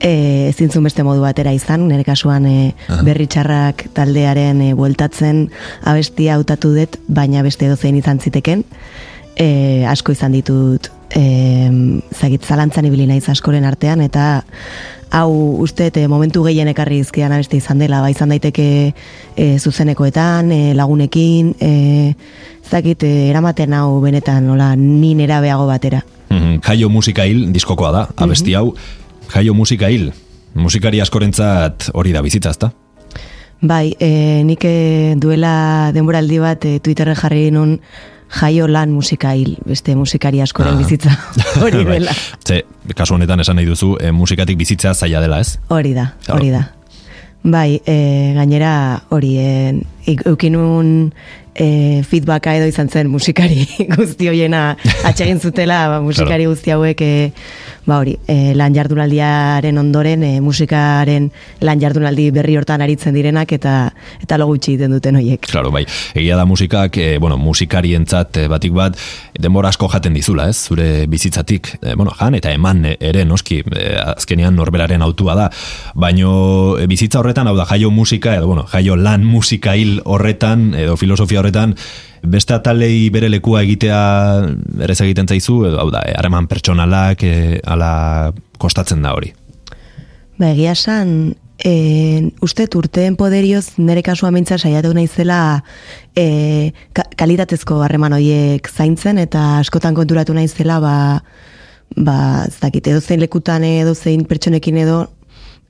E, 0.00 0.50
ezin 0.50 0.72
zuen 0.72 0.88
beste 0.88 1.04
modu 1.06 1.22
batera 1.22 1.52
izan, 1.54 1.86
nire 1.88 2.04
kasuan 2.04 2.46
e, 2.48 2.72
berri 3.06 3.28
txarrak 3.30 3.86
taldearen 3.96 4.62
e, 4.64 4.72
bueltatzen 4.76 5.46
abestia 5.84 6.38
hautatu 6.38 6.74
dut, 6.74 6.98
baina 7.08 7.44
beste 7.46 7.68
dozein 7.70 7.96
izan 8.00 8.20
ziteken. 8.20 8.64
E, 9.36 9.48
asko 9.90 10.14
izan 10.14 10.34
ditut 10.34 10.90
e, 11.14 11.24
zagit 12.14 12.44
zalantzan 12.44 12.86
ibili 12.88 13.06
naiz 13.10 13.26
askoren 13.30 13.64
artean, 13.68 14.02
eta 14.04 14.42
hau 15.14 15.30
uste 15.62 15.90
dut, 15.90 16.00
e, 16.02 16.08
momentu 16.10 16.42
gehien 16.46 16.68
ekarri 16.72 17.00
izkidan 17.04 17.34
abeste 17.36 17.58
izan 17.60 17.82
dela, 17.82 18.00
ba, 18.02 18.10
izan 18.10 18.34
daiteke 18.34 18.68
e, 19.36 19.46
zuzenekoetan, 19.58 20.50
e, 20.52 20.74
lagunekin, 20.78 21.54
e, 21.60 21.72
zakit, 22.74 23.02
e, 23.06 23.28
eramaten 23.30 23.74
hau 23.76 24.00
benetan, 24.02 24.46
nola, 24.48 24.72
ni 24.76 25.14
nera 25.14 25.40
behago 25.44 25.66
batera. 25.70 26.02
Mhm, 26.30 26.60
Jaio 26.66 26.88
musika 26.90 27.26
hil, 27.28 27.46
diskokoa 27.54 27.92
da, 27.94 28.06
abesti 28.16 28.54
hau, 28.58 28.72
jaio 29.34 29.54
musika 29.54 29.90
hil, 29.92 30.08
musikari 30.58 31.00
askorentzat 31.02 31.90
hori 31.94 32.12
da 32.14 32.22
bizitza, 32.22 32.50
ezta? 32.54 32.72
Bai, 33.64 33.94
e, 34.02 34.42
nik 34.44 34.64
e, 34.66 35.14
duela 35.16 35.90
denboraldi 35.94 36.38
bat 36.42 36.64
e, 36.68 36.74
Twitterren 36.84 37.16
jarri 37.16 37.46
nun 37.54 37.78
jaio 38.40 38.66
lan 38.68 38.90
musika 38.92 39.30
hil, 39.38 39.54
beste 39.64 39.94
musikari 39.96 40.40
askoren 40.42 40.74
Ah. 40.74 40.80
bizitza 40.82 41.14
hori 41.62 41.84
Bai. 41.84 41.98
dela. 42.00 42.12
Ze, 42.44 42.64
kasu 42.98 43.14
honetan 43.14 43.40
esan 43.40 43.56
nahi 43.56 43.66
duzu, 43.70 43.94
e, 44.00 44.10
musikatik 44.12 44.58
bizitza 44.58 44.92
zaila 44.94 45.20
dela, 45.22 45.38
ez? 45.40 45.58
Hori 45.68 45.94
da, 45.94 46.10
hori 46.34 46.50
da. 46.50 46.64
Bai, 47.44 47.80
e, 47.86 47.96
gainera 48.36 48.74
hori, 49.12 49.36
e, 49.38 49.80
eukinun 50.24 51.12
e, 51.54 52.02
feedbacka 52.06 52.54
edo 52.58 52.66
izan 52.68 52.90
zen 52.90 53.10
musikari 53.10 53.66
guzti 53.96 54.28
hoiena 54.28 54.74
atsegin 55.04 55.40
zutela, 55.40 55.86
ba, 55.88 56.00
musikari 56.04 56.48
guzti 56.50 56.74
hauek 56.74 57.00
e, 57.04 57.14
ba 57.86 57.98
hori, 58.00 58.16
e, 58.26 58.54
lan 58.56 58.74
jardunaldiaren 58.74 59.78
ondoren, 59.78 60.24
e, 60.24 60.40
musikaren 60.40 61.28
lan 61.64 61.80
jardunaldi 61.80 62.30
berri 62.34 62.56
hortan 62.56 62.82
aritzen 62.84 63.14
direnak 63.14 63.52
eta 63.52 63.74
eta 64.24 64.38
lo 64.40 64.48
gutxi 64.48 64.74
egiten 64.74 64.96
duten 64.96 65.18
hoiek. 65.20 65.44
Claro, 65.50 65.70
bai. 65.74 65.84
Egia 66.14 66.38
da 66.38 66.46
musikak, 66.48 66.96
e, 66.98 67.18
bueno, 67.20 67.36
musikarientzat 67.38 68.40
e, 68.40 68.46
batik 68.48 68.72
bat, 68.76 68.98
denbora 69.38 69.70
asko 69.72 69.88
jaten 69.92 70.16
dizula, 70.16 70.48
ez? 70.48 70.56
Zure 70.68 71.06
bizitzatik, 71.10 71.74
e, 71.82 71.94
bueno, 71.94 72.14
jan 72.18 72.38
eta 72.40 72.52
eman 72.56 72.84
e, 72.88 72.96
ere, 73.04 73.26
noski, 73.28 73.60
e, 73.60 73.86
azkenean 74.16 74.56
norberaren 74.56 75.04
autua 75.04 75.36
da. 75.36 75.50
Baino 75.94 76.78
e, 76.80 76.88
bizitza 76.90 77.20
horretan, 77.20 77.50
hau 77.50 77.56
da, 77.58 77.68
jaio 77.68 77.92
musika, 77.92 78.34
edo, 78.38 78.48
bueno, 78.48 78.64
jaio 78.72 78.96
lan 78.96 79.26
musika 79.28 79.76
hil 79.76 80.00
horretan, 80.04 80.72
edo 80.78 80.96
filosofia 80.96 81.43
horretan, 81.44 81.76
beste 82.24 82.56
atalei 82.56 83.10
bere 83.12 83.28
lekua 83.28 83.62
egitea 83.62 84.00
berez 84.80 84.98
egiten 85.04 85.28
zaizu, 85.28 85.60
edo, 85.68 85.78
hau 85.84 85.90
da, 85.92 86.02
e, 86.08 86.16
harreman 86.16 86.48
pertsonalak, 86.50 87.22
e, 87.22 87.60
ala 87.68 88.32
kostatzen 88.58 89.04
da 89.04 89.14
hori. 89.14 89.34
Ba, 90.40 90.50
egia 90.50 90.72
esan, 90.74 91.34
e, 91.62 92.30
uste 92.42 92.66
urteen 92.74 93.16
poderioz 93.16 93.76
nire 93.78 94.02
kasua 94.02 94.32
mintza 94.34 94.58
saiatu 94.58 94.92
naizela 94.96 95.62
e, 96.16 96.72
ka, 96.92 97.06
kalitatezko 97.16 97.82
harreman 97.84 98.16
horiek 98.16 98.68
zaintzen 98.68 99.20
eta 99.22 99.60
askotan 99.60 99.94
konturatu 99.94 100.34
naizela 100.34 100.80
ba, 100.82 100.96
ba, 101.96 102.16
ez 102.48 102.58
dakit, 102.60 102.88
edo 102.90 103.00
zein 103.00 103.22
lekutan 103.22 103.64
edo 103.64 103.94
zein 103.94 104.24
pertsonekin 104.26 104.82
edo 104.82 104.98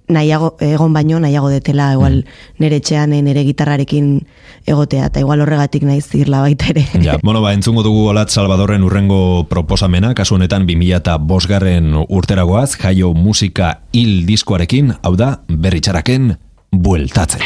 nahiago, 0.08 0.54
egon 0.60 0.92
baino 0.92 1.18
nahiago 1.20 1.48
detela 1.48 1.92
igual 1.94 2.24
nire 2.58 2.80
etxean 2.82 3.12
eh, 3.16 3.22
nire 3.24 3.44
gitarrarekin 3.46 4.26
egotea 4.66 5.08
eta 5.08 5.20
igual 5.20 5.40
horregatik 5.44 5.84
naiz 5.88 6.06
irla 6.14 6.42
baita 6.44 6.70
ere. 6.72 6.84
Ja, 7.02 7.18
bueno, 7.26 7.40
ba, 7.40 7.54
entzungo 7.56 7.82
dugu 7.86 8.08
Olat 8.12 8.30
Salvadorren 8.30 8.84
urrengo 8.84 9.46
proposamena, 9.48 10.14
kasu 10.14 10.36
honetan 10.36 10.66
2000 10.68 11.00
eta 11.00 11.16
bosgarren 11.18 11.94
urteragoaz, 12.08 12.74
jaio 12.80 13.14
musika 13.14 13.78
hil 13.92 14.24
diskoarekin, 14.28 14.94
hau 15.02 15.16
da, 15.16 15.38
berritxaraken 15.48 16.34
bueltatzen. 16.72 17.44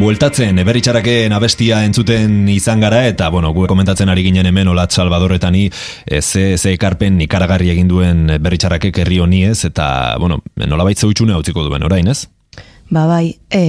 Bueltatzen, 0.00 0.56
eberritxaraken 0.62 1.34
abestia 1.36 1.82
entzuten 1.84 2.46
izan 2.48 2.80
gara, 2.80 3.02
eta, 3.04 3.26
bueno, 3.28 3.50
gu 3.52 3.66
komentatzen 3.68 4.08
ari 4.08 4.22
ginen 4.24 4.46
hemen 4.48 4.70
Olat 4.72 4.94
Salvadorretani, 4.96 5.66
e, 6.06 6.22
ze, 6.22 6.56
ze 6.56 6.72
ekarpen 6.72 7.18
ikaragarri 7.20 7.68
egin 7.74 7.90
duen 7.90 8.22
berritxarakek 8.40 9.02
herri 9.02 9.18
honi 9.20 9.42
ez, 9.50 9.58
eta, 9.68 10.16
bueno, 10.22 10.38
nolabait 10.56 10.96
zeutxune 10.96 11.36
utziko 11.36 11.66
duen, 11.66 11.84
orain 11.84 12.08
ez? 12.08 12.22
Ba 12.88 13.04
bai, 13.10 13.36
e, 13.52 13.60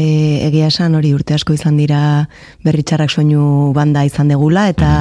egia 0.47 0.71
esan 0.71 0.95
hori 0.95 1.11
urte 1.11 1.35
asko 1.35 1.57
izan 1.57 1.75
dira 1.81 2.29
berritxarrak 2.63 3.11
soinu 3.11 3.73
banda 3.75 4.05
izan 4.07 4.31
degula, 4.31 4.69
eta 4.71 4.93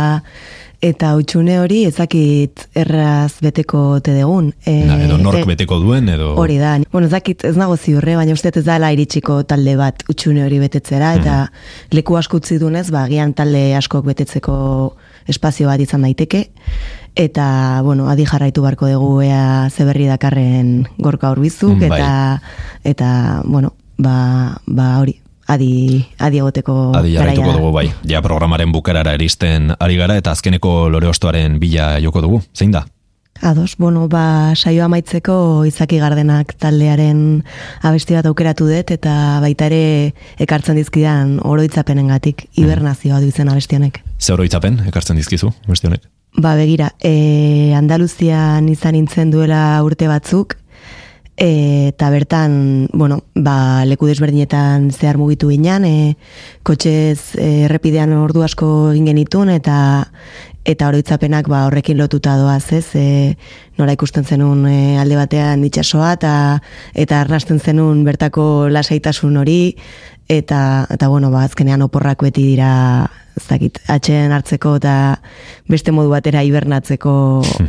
eta 0.81 1.11
utxune 1.19 1.59
hori 1.61 1.83
ezakit 1.85 2.63
erraz 2.79 3.35
beteko 3.45 4.01
te 4.01 4.15
degun. 4.17 4.53
E, 4.65 4.79
Na, 4.89 4.97
edo 5.05 5.19
nork 5.21 5.43
e, 5.43 5.45
beteko 5.51 5.77
duen, 5.83 6.09
edo... 6.09 6.31
Hori 6.41 6.57
da, 6.61 6.79
bueno, 6.93 7.05
ez 7.07 7.13
dakit 7.13 7.45
ez 7.45 7.53
nago 7.61 7.77
ziurre, 7.77 8.17
baina 8.17 8.33
uste 8.33 8.49
ez 8.57 8.65
dala 8.65 8.89
iritsiko 8.97 9.43
talde 9.45 9.77
bat 9.77 10.03
utxune 10.09 10.45
hori 10.47 10.59
betetzera, 10.63 11.13
eta 11.21 11.37
leku 11.93 12.17
asko 12.17 12.41
utzi 12.41 12.57
dunez, 12.63 12.87
ba, 12.91 13.05
agian 13.05 13.35
talde 13.37 13.75
askok 13.77 14.09
betetzeko 14.09 14.57
espazio 15.29 15.69
bat 15.69 15.81
izan 15.85 16.03
daiteke, 16.09 16.47
eta, 17.15 17.83
bueno, 17.85 18.09
adi 18.09 18.25
jarraitu 18.25 18.63
barko 18.65 18.89
dugu 18.89 19.21
ea 19.27 19.69
zeberri 19.71 20.07
dakarren 20.09 20.87
gorka 20.99 21.31
horbizuk, 21.31 21.77
Mm, 21.77 21.89
bai. 21.93 22.01
eta, 22.01 22.43
eta, 22.85 23.43
bueno, 23.45 23.75
ba, 23.99 24.57
ba 24.67 24.95
hori, 25.01 25.21
adi, 25.51 26.05
adi 26.19 26.41
egoteko 26.41 26.77
Adi 26.97 27.17
jarraituko 27.17 27.57
dugu 27.57 27.75
bai. 27.75 27.89
Ja 28.09 28.23
programaren 28.23 28.73
bukarara 28.73 29.15
eristen 29.19 29.75
ari 29.79 29.99
gara 30.01 30.17
eta 30.21 30.35
azkeneko 30.37 30.89
lore 30.93 31.11
ostoaren 31.11 31.59
bila 31.63 31.93
joko 32.03 32.23
dugu. 32.25 32.43
Zein 32.55 32.73
da? 32.75 32.87
Ados, 33.41 33.77
bueno, 33.79 34.05
ba, 34.13 34.53
saioa 34.53 34.85
amaitzeko 34.85 35.65
izaki 35.65 35.97
gardenak 35.97 36.53
taldearen 36.61 37.41
abesti 37.89 38.13
bat 38.19 38.27
aukeratu 38.29 38.67
dut, 38.69 38.93
eta 38.93 39.15
baita 39.41 39.71
ere 39.71 40.13
ekartzen 40.45 40.77
dizkidan 40.77 41.39
oroitzapenengatik 41.49 42.45
hibernazioa 42.61 43.23
du 43.23 43.31
izen 43.33 43.49
abesti 43.49 43.79
honek. 43.81 44.03
Ze 44.21 44.35
oroitzapen 44.35 44.83
ekartzen 44.93 45.17
dizkizu, 45.17 45.55
beste 45.71 45.89
honek? 45.89 46.05
Ba, 46.37 46.53
begira, 46.59 46.93
e, 47.01 47.73
Andaluzian 47.79 48.69
izan 48.69 48.99
nintzen 48.99 49.33
duela 49.33 49.81
urte 49.89 50.11
batzuk, 50.11 50.59
eta 51.41 52.11
bertan, 52.13 52.89
bueno, 52.93 53.23
ba, 53.35 53.87
leku 53.89 54.05
desberdinetan 54.05 54.91
zehar 54.93 55.17
mugitu 55.17 55.49
ginen, 55.49 55.87
e, 55.89 56.17
kotxez 56.63 57.33
e, 57.41 57.65
errepidean 57.65 58.13
ordu 58.13 58.45
asko 58.45 58.91
egin 58.93 59.09
genitun, 59.09 59.49
eta 59.49 59.79
eta 60.69 60.91
oroitzapenak 60.93 61.49
ba, 61.49 61.65
horrekin 61.65 61.97
lotuta 61.97 62.37
doaz, 62.37 62.73
ez? 62.77 62.85
E, 62.93 63.07
nora 63.81 63.97
ikusten 63.97 64.29
zenun 64.29 64.67
e, 64.69 64.99
alde 65.01 65.17
batean 65.17 65.65
itsasoa 65.65 66.13
eta 66.19 66.35
eta 66.93 67.23
arnasten 67.25 67.59
zenun 67.59 68.05
bertako 68.05 68.69
lasaitasun 68.69 69.41
hori 69.41 69.77
eta 70.29 70.87
eta 70.93 71.09
bueno, 71.09 71.33
ba 71.33 71.47
azkenean 71.49 71.81
oporrak 71.89 72.21
beti 72.23 72.45
dira 72.53 73.09
ez 73.41 73.49
dakit, 73.49 73.81
atxeen 73.91 74.33
hartzeko 74.37 74.77
eta 74.81 74.95
beste 75.71 75.95
modu 75.97 76.13
batera 76.13 76.45
hibernatzeko 76.47 77.15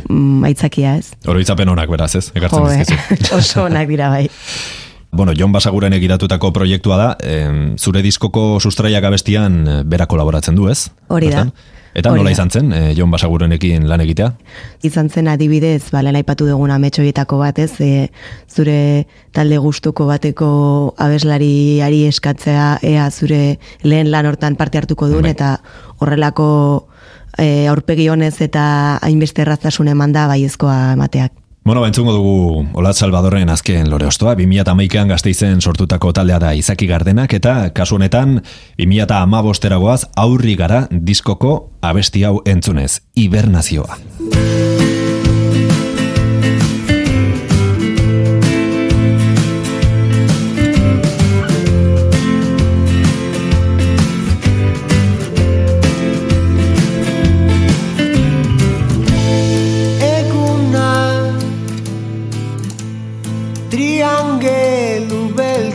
mm, 0.08 0.44
aitzakia, 0.50 0.96
ez? 1.00 1.12
Oroitzapen 1.28 1.72
honak 1.72 1.90
beraz, 1.92 2.12
ez? 2.20 2.28
Ekartzen 2.36 2.68
dizkizu. 2.68 3.34
oso 3.40 3.66
onak 3.66 3.90
dira 3.90 4.12
bai. 4.12 4.26
Bueno, 5.14 5.34
Jon 5.36 5.52
Basaguren 5.52 5.92
egiratutako 5.92 6.54
proiektua 6.56 6.96
da, 6.96 7.08
em, 7.20 7.76
zure 7.76 8.00
diskoko 8.00 8.58
sustraiak 8.60 9.04
abestian 9.04 9.58
eh, 9.68 9.82
bera 9.84 10.06
kolaboratzen 10.08 10.56
du, 10.56 10.70
ez? 10.72 10.88
Hori 11.08 11.28
da. 11.28 11.42
Bertan? 11.44 11.52
Eta 11.92 12.08
Hori 12.08 12.22
nola 12.22 12.30
da. 12.30 12.32
izan 12.32 12.48
zen, 12.50 12.72
eh, 12.72 12.94
Jon 12.96 13.10
Basagurenekin 13.12 13.84
lan 13.90 14.00
egitea? 14.00 14.30
izan 14.82 15.10
zen 15.10 15.28
adibidez, 15.28 15.90
ba, 15.92 16.00
lehen 16.00 16.16
aipatu 16.16 16.46
dugun 16.48 16.72
ametxoietako 16.72 17.42
bat, 17.42 17.58
ez, 17.58 17.74
e, 17.84 18.08
zure 18.48 19.06
talde 19.32 19.58
gustuko 19.58 20.06
bateko 20.08 20.94
abeslariari 20.96 22.06
eskatzea, 22.08 22.78
ea 22.80 23.10
zure 23.10 23.58
lehen 23.82 24.10
lan 24.10 24.24
hortan 24.26 24.56
parte 24.56 24.78
hartuko 24.78 25.08
duen, 25.12 25.28
Bai. 25.28 25.36
eta 25.36 25.60
horrelako 25.98 26.88
e, 27.36 27.68
aurpegi 27.68 28.08
honez 28.08 28.40
eta 28.40 28.98
hainbeste 29.02 29.42
erraztasun 29.44 29.88
eman 29.92 30.12
da 30.16 30.26
baiezkoa 30.32 30.94
emateak. 30.94 31.41
Bueno, 31.64 31.80
ba, 31.80 31.86
entzungo 31.86 32.12
dugu 32.12 32.66
Olat 32.74 32.96
Salvadorren 32.96 33.48
azken 33.48 33.86
lore 33.90 34.08
ostoa, 34.10 34.34
2008an 34.34 35.12
gazteizen 35.14 35.60
sortutako 35.62 36.10
taldea 36.12 36.40
da 36.42 36.50
Izaki 36.58 36.88
Gardenak, 36.90 37.36
eta 37.38 37.70
kasu 37.70 38.00
honetan, 38.00 38.40
2008 38.82 39.78
goaz 39.78 40.00
aurri 40.16 40.56
gara 40.58 40.88
diskoko 40.90 41.70
abesti 41.80 42.24
hau 42.26 42.40
entzunez, 42.50 42.98
hibernazioa. 43.14 44.00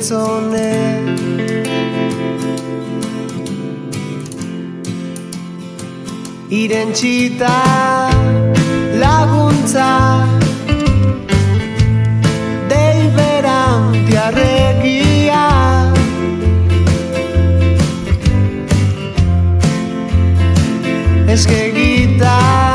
Beltzone 0.08 1.04
Irentsita 6.50 7.60
laguntza. 8.94 10.26
Dei 12.70 13.10
berantiarregia 13.16 15.46
Eskegita 21.28 22.67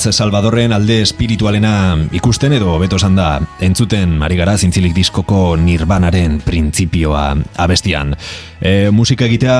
Olatz 0.00 0.16
Salvadorren 0.16 0.72
alde 0.72 1.02
espiritualena 1.04 1.92
ikusten 2.16 2.54
edo 2.56 2.78
beto 2.80 2.96
da 3.12 3.42
entzuten 3.60 4.22
ari 4.22 4.36
gara 4.38 4.56
zintzilik 4.56 4.94
diskoko 4.96 5.56
nirbanaren 5.60 6.40
printzipioa 6.40 7.36
abestian. 7.60 8.14
E, 8.62 8.88
musika 8.90 9.26
egitea 9.26 9.58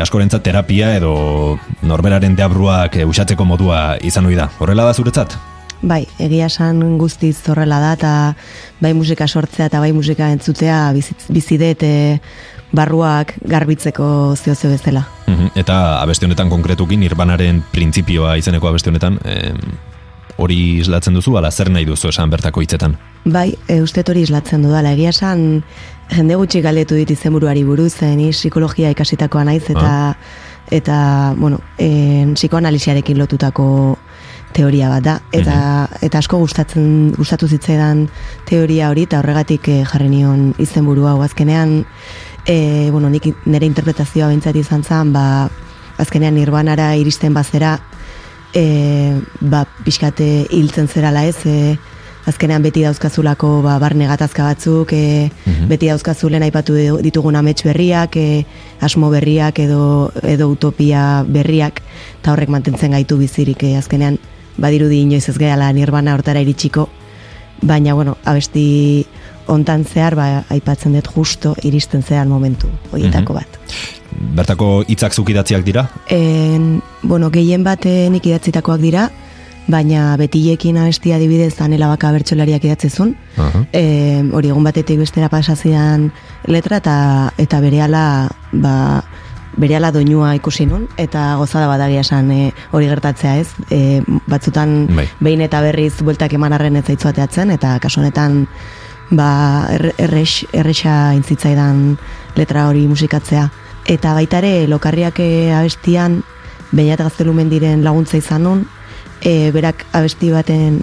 askorentzat 0.00 0.42
terapia 0.42 0.96
edo 0.96 1.58
norberaren 1.82 2.34
deabruak 2.34 2.96
e, 2.96 3.04
usatzeko 3.04 3.44
modua 3.44 3.98
izan 4.00 4.24
da. 4.34 4.48
Horrela 4.58 4.84
da 4.84 4.94
zuretzat? 4.94 5.36
Bai, 5.82 6.06
egia 6.18 6.46
esan 6.46 6.96
guztiz 6.96 7.36
horrela 7.46 7.78
da, 7.78 7.92
eta 7.92 8.34
bai 8.80 8.94
musika 8.94 9.28
sortzea 9.28 9.66
eta 9.66 9.80
bai 9.80 9.92
musika 9.92 10.30
entzutea 10.32 10.94
bizidet 11.28 11.82
e, 11.82 12.20
barruak 12.74 13.34
garbitzeko 13.40 14.34
zio 14.36 14.54
bezala. 14.70 15.06
Mhm, 15.26 15.50
Eta 15.54 16.02
abesti 16.02 16.26
honetan 16.26 16.50
konkretukin 16.50 17.00
nirbanaren 17.00 17.62
printzipioa 17.72 18.36
izeneko 18.36 18.68
abesti 18.68 18.90
honetan 18.90 19.18
em, 19.24 19.58
hori 20.36 20.80
islatzen 20.82 21.14
duzu, 21.14 21.36
ala 21.38 21.50
zer 21.50 21.70
nahi 21.70 21.84
duzu 21.84 22.08
esan 22.08 22.30
bertako 22.30 22.60
hitzetan? 22.64 22.96
Bai, 23.24 23.54
e, 23.68 23.80
uste 23.82 24.02
hori 24.06 24.24
islatzen 24.26 24.62
dudala. 24.66 24.92
Egia 24.92 25.14
esan 25.14 25.62
jende 26.10 26.36
gutxi 26.36 26.60
galdetu 26.60 26.98
dit 26.98 27.10
izenburuari 27.10 27.64
buruz, 27.64 28.02
eh, 28.02 28.14
ni 28.16 28.30
psikologia 28.30 28.90
ikasitakoa 28.90 29.44
naiz 29.44 29.64
eta 29.70 30.16
eta 30.70 31.34
bueno, 31.36 31.60
eh, 31.78 32.26
psikoanalisiarekin 32.34 33.18
lotutako 33.18 33.98
teoria 34.54 34.88
bat 34.88 35.04
da 35.04 35.14
eta 35.34 35.88
eta 36.00 36.20
asko 36.22 36.38
gustatzen 36.38 37.12
gustatu 37.16 37.48
zitzaidan 37.48 38.06
teoria 38.48 38.88
hori 38.92 39.04
eta 39.08 39.18
horregatik 39.18 39.68
eh, 39.68 39.82
jarri 39.84 40.08
nion 40.08 40.52
izenburua 40.62 41.14
hau 41.14 41.22
azkenean 41.26 41.82
eh, 42.46 42.88
bueno, 42.90 43.10
nik 43.10 43.30
nire 43.46 43.66
interpretazioa 43.66 44.28
behintzat 44.28 44.56
izan 44.56 44.84
zen, 44.84 45.12
ba, 45.12 45.48
azkenean 45.98 46.34
nirbanara 46.34 46.94
iristen 46.96 47.34
bazera 47.34 47.78
e, 48.54 49.20
ba, 49.40 49.64
pixkate 49.84 50.46
hiltzen 50.50 50.88
zerala 50.88 51.24
ez, 51.26 51.36
e, 51.46 51.76
azkenean 52.30 52.64
beti 52.64 52.84
dauzkazulako 52.86 53.58
ba, 53.64 53.76
barne 53.82 54.06
gatazka 54.08 54.46
batzuk, 54.46 54.94
e, 54.96 55.30
beti 55.68 55.90
dauzkazulen 55.90 56.46
aipatu 56.46 56.76
ditugun 57.04 57.36
amets 57.36 57.62
berriak, 57.66 58.16
e, 58.16 58.44
asmo 58.80 59.10
berriak 59.12 59.58
edo, 59.66 60.10
edo 60.22 60.48
utopia 60.52 61.24
berriak, 61.26 61.82
eta 62.20 62.32
horrek 62.32 62.52
mantentzen 62.54 62.96
gaitu 62.96 63.18
bizirik, 63.20 63.66
e, 63.66 63.76
azkenean 63.80 64.18
badirudi 64.56 65.02
inoiz 65.02 65.26
ez 65.28 65.36
gehala 65.38 65.72
nirbana 65.74 66.14
hortara 66.14 66.40
iritsiko, 66.44 66.88
baina, 67.62 67.94
bueno, 67.94 68.16
abesti 68.24 69.06
hontan 69.46 69.84
zehar, 69.84 70.16
ba, 70.18 70.44
aipatzen 70.50 70.94
dut 70.96 71.10
justo 71.14 71.54
iristen 71.62 72.02
zean 72.02 72.28
momentu 72.28 72.70
horietako 72.92 73.34
bat. 73.34 73.60
Bertako 74.34 74.84
hitzak 74.88 75.14
zuk 75.14 75.30
idatziak 75.30 75.64
dira? 75.66 75.88
En, 76.10 76.80
bueno, 77.02 77.30
gehien 77.34 77.64
bat 77.64 77.84
nik 77.84 78.26
idatzitakoak 78.26 78.80
dira, 78.80 79.08
baina 79.66 80.14
betilekin 80.20 80.76
abestia 80.78 81.16
adibidez 81.16 81.54
anela 81.64 81.88
baka 81.88 82.12
bertsolariak 82.12 82.64
idatzezun. 82.68 83.14
Aha. 83.40 83.64
E, 83.72 83.84
hori 84.32 84.52
egun 84.52 84.64
batetik 84.64 85.00
bestera 85.00 85.30
pasazidan 85.32 86.10
letra 86.46 86.82
eta 86.82 86.96
eta 87.40 87.60
berehala 87.64 88.04
ba, 88.52 88.74
berehala 89.56 89.90
doinua 89.94 90.34
ikusi 90.36 90.66
nun 90.66 90.86
eta 90.98 91.34
gozada 91.40 91.68
badagia 91.70 92.04
esan 92.04 92.30
e, 92.34 92.52
hori 92.72 92.88
gertatzea 92.90 93.36
ez 93.40 93.48
e, 93.70 94.02
batzutan 94.26 94.86
Bai. 94.94 95.06
behin 95.20 95.44
eta 95.46 95.60
berriz 95.64 95.94
bueltak 96.02 96.34
eman 96.34 96.52
arren 96.52 96.76
ez 96.76 96.84
zaitzu 96.86 97.08
ateatzen 97.08 97.54
eta 97.54 97.78
kasu 97.80 98.02
honetan 98.02 98.44
ba, 99.10 99.66
er, 99.70 99.92
errex, 99.98 100.44
errexa 100.52 101.12
intzitzaidan 101.14 101.96
letra 102.36 102.68
hori 102.68 102.86
musikatzea. 102.88 103.48
Eta 103.86 104.14
baita 104.16 104.38
ere, 104.40 104.66
lokarriak 104.66 105.18
eh, 105.20 105.52
abestian, 105.54 106.22
bainat 106.72 107.02
gaztelumen 107.04 107.50
diren 107.52 107.84
laguntza 107.84 108.16
izan 108.16 108.42
nun, 108.42 108.62
e, 109.22 109.50
berak 109.54 109.84
abesti 109.92 110.30
baten 110.32 110.78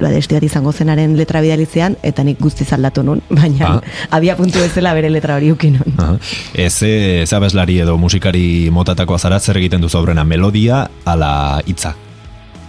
ba, 0.00 0.08
abesti 0.08 0.34
bat 0.36 0.42
izango 0.44 0.72
zenaren 0.72 1.16
letra 1.16 1.40
bidalitzean, 1.44 1.96
eta 2.02 2.24
nik 2.24 2.40
guztiz 2.40 2.70
aldatu 2.72 3.04
nun, 3.04 3.20
baina 3.38 3.76
Ah. 3.76 3.80
abia 4.10 4.36
puntu 4.36 4.58
bezala 4.60 4.94
bere 4.94 5.10
letra 5.10 5.36
hori 5.36 5.52
ukin 5.52 5.78
nun. 5.80 5.94
Aha. 5.98 6.16
Ez 6.54 6.82
ez 6.82 7.32
abeslari 7.32 7.78
edo 7.84 7.96
musikari 7.98 8.70
motatako 8.72 9.14
azara 9.14 9.38
zer 9.40 9.56
egiten 9.56 9.80
duzu 9.80 9.98
aurrena 9.98 10.24
melodia 10.24 10.88
ala 11.04 11.60
hitza. 11.66 11.94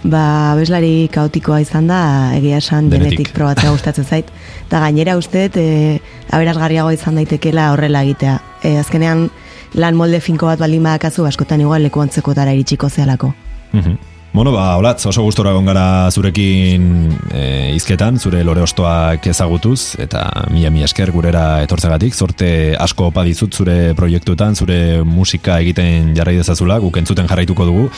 Ba, 0.06 0.52
abeslari 0.52 1.08
kaotikoa 1.10 1.58
izan 1.64 1.88
da, 1.90 2.32
egia 2.36 2.60
esan 2.62 2.86
Denetik. 2.88 3.16
denetik 3.18 3.32
probatzea 3.34 3.72
gustatzen 3.74 4.04
zait. 4.04 4.28
Eta 4.68 4.80
gainera 4.84 5.16
uste, 5.18 5.48
e, 5.54 5.98
aberasgarriago 6.30 6.92
izan 6.94 7.18
daitekela 7.18 7.72
horrela 7.72 8.04
egitea. 8.06 8.36
E, 8.62 8.76
azkenean, 8.78 9.26
lan 9.74 9.98
molde 9.98 10.20
finko 10.20 10.46
bat 10.46 10.62
baldin 10.62 10.86
badakazu, 10.86 11.26
askotan 11.26 11.60
igual 11.60 11.82
leku 11.82 12.00
antzekotara 12.00 12.54
iritsiko 12.54 12.88
zealako. 12.88 13.34
Mhm. 13.72 13.98
Bueno, 14.30 14.52
ba, 14.52 14.76
olatz, 14.76 15.06
oso 15.08 15.22
gustora 15.24 15.50
egon 15.50 15.66
gara 15.66 16.10
zurekin 16.12 17.08
e, 17.32 17.72
izketan, 17.74 18.20
zure 18.20 18.44
lore 18.44 18.60
ostoak 18.62 19.26
ezagutuz, 19.26 19.96
eta 19.98 20.28
mila 20.52 20.70
mila 20.70 20.84
esker 20.84 21.10
gurera 21.10 21.62
etortzegatik, 21.64 22.14
zorte 22.14 22.76
asko 22.78 23.08
opa 23.08 23.24
dizut 23.24 23.56
zure 23.56 23.94
proiektuetan, 23.98 24.54
zure 24.54 25.02
musika 25.02 25.58
egiten 25.64 26.14
jarrai 26.14 26.36
dezazula, 26.36 26.78
guk 26.78 27.00
entzuten 27.00 27.26
jarraituko 27.26 27.64
dugu, 27.64 27.88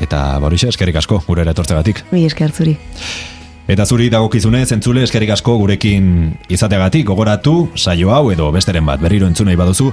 eta 0.00 0.38
borixe, 0.42 0.68
eskerik 0.72 0.96
asko 0.96 1.22
gurera 1.26 1.52
etortzegatik. 1.52 2.04
Mi 2.12 2.24
esker 2.26 2.52
zuri. 2.52 2.76
Eta 3.70 3.86
zuri 3.86 4.08
dagokizunez, 4.10 4.66
entzule 4.74 5.04
eskerik 5.06 5.30
asko 5.36 5.56
gurekin 5.60 6.32
izateagatik, 6.50 7.06
gogoratu, 7.06 7.70
saio 7.76 8.10
hau 8.10 8.30
edo 8.34 8.50
besteren 8.52 8.86
bat 8.86 9.00
berriro 9.00 9.28
entzunei 9.30 9.56
baduzu, 9.56 9.92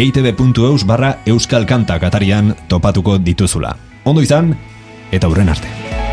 eitb.eus 0.00 0.86
barra 0.88 1.18
euskal 1.28 1.66
kantak 1.68 2.08
atarian 2.08 2.54
topatuko 2.68 3.18
dituzula. 3.18 3.76
Ondo 4.04 4.24
izan, 4.24 4.54
eta 5.12 5.28
hurren 5.28 5.52
arte. 5.52 6.09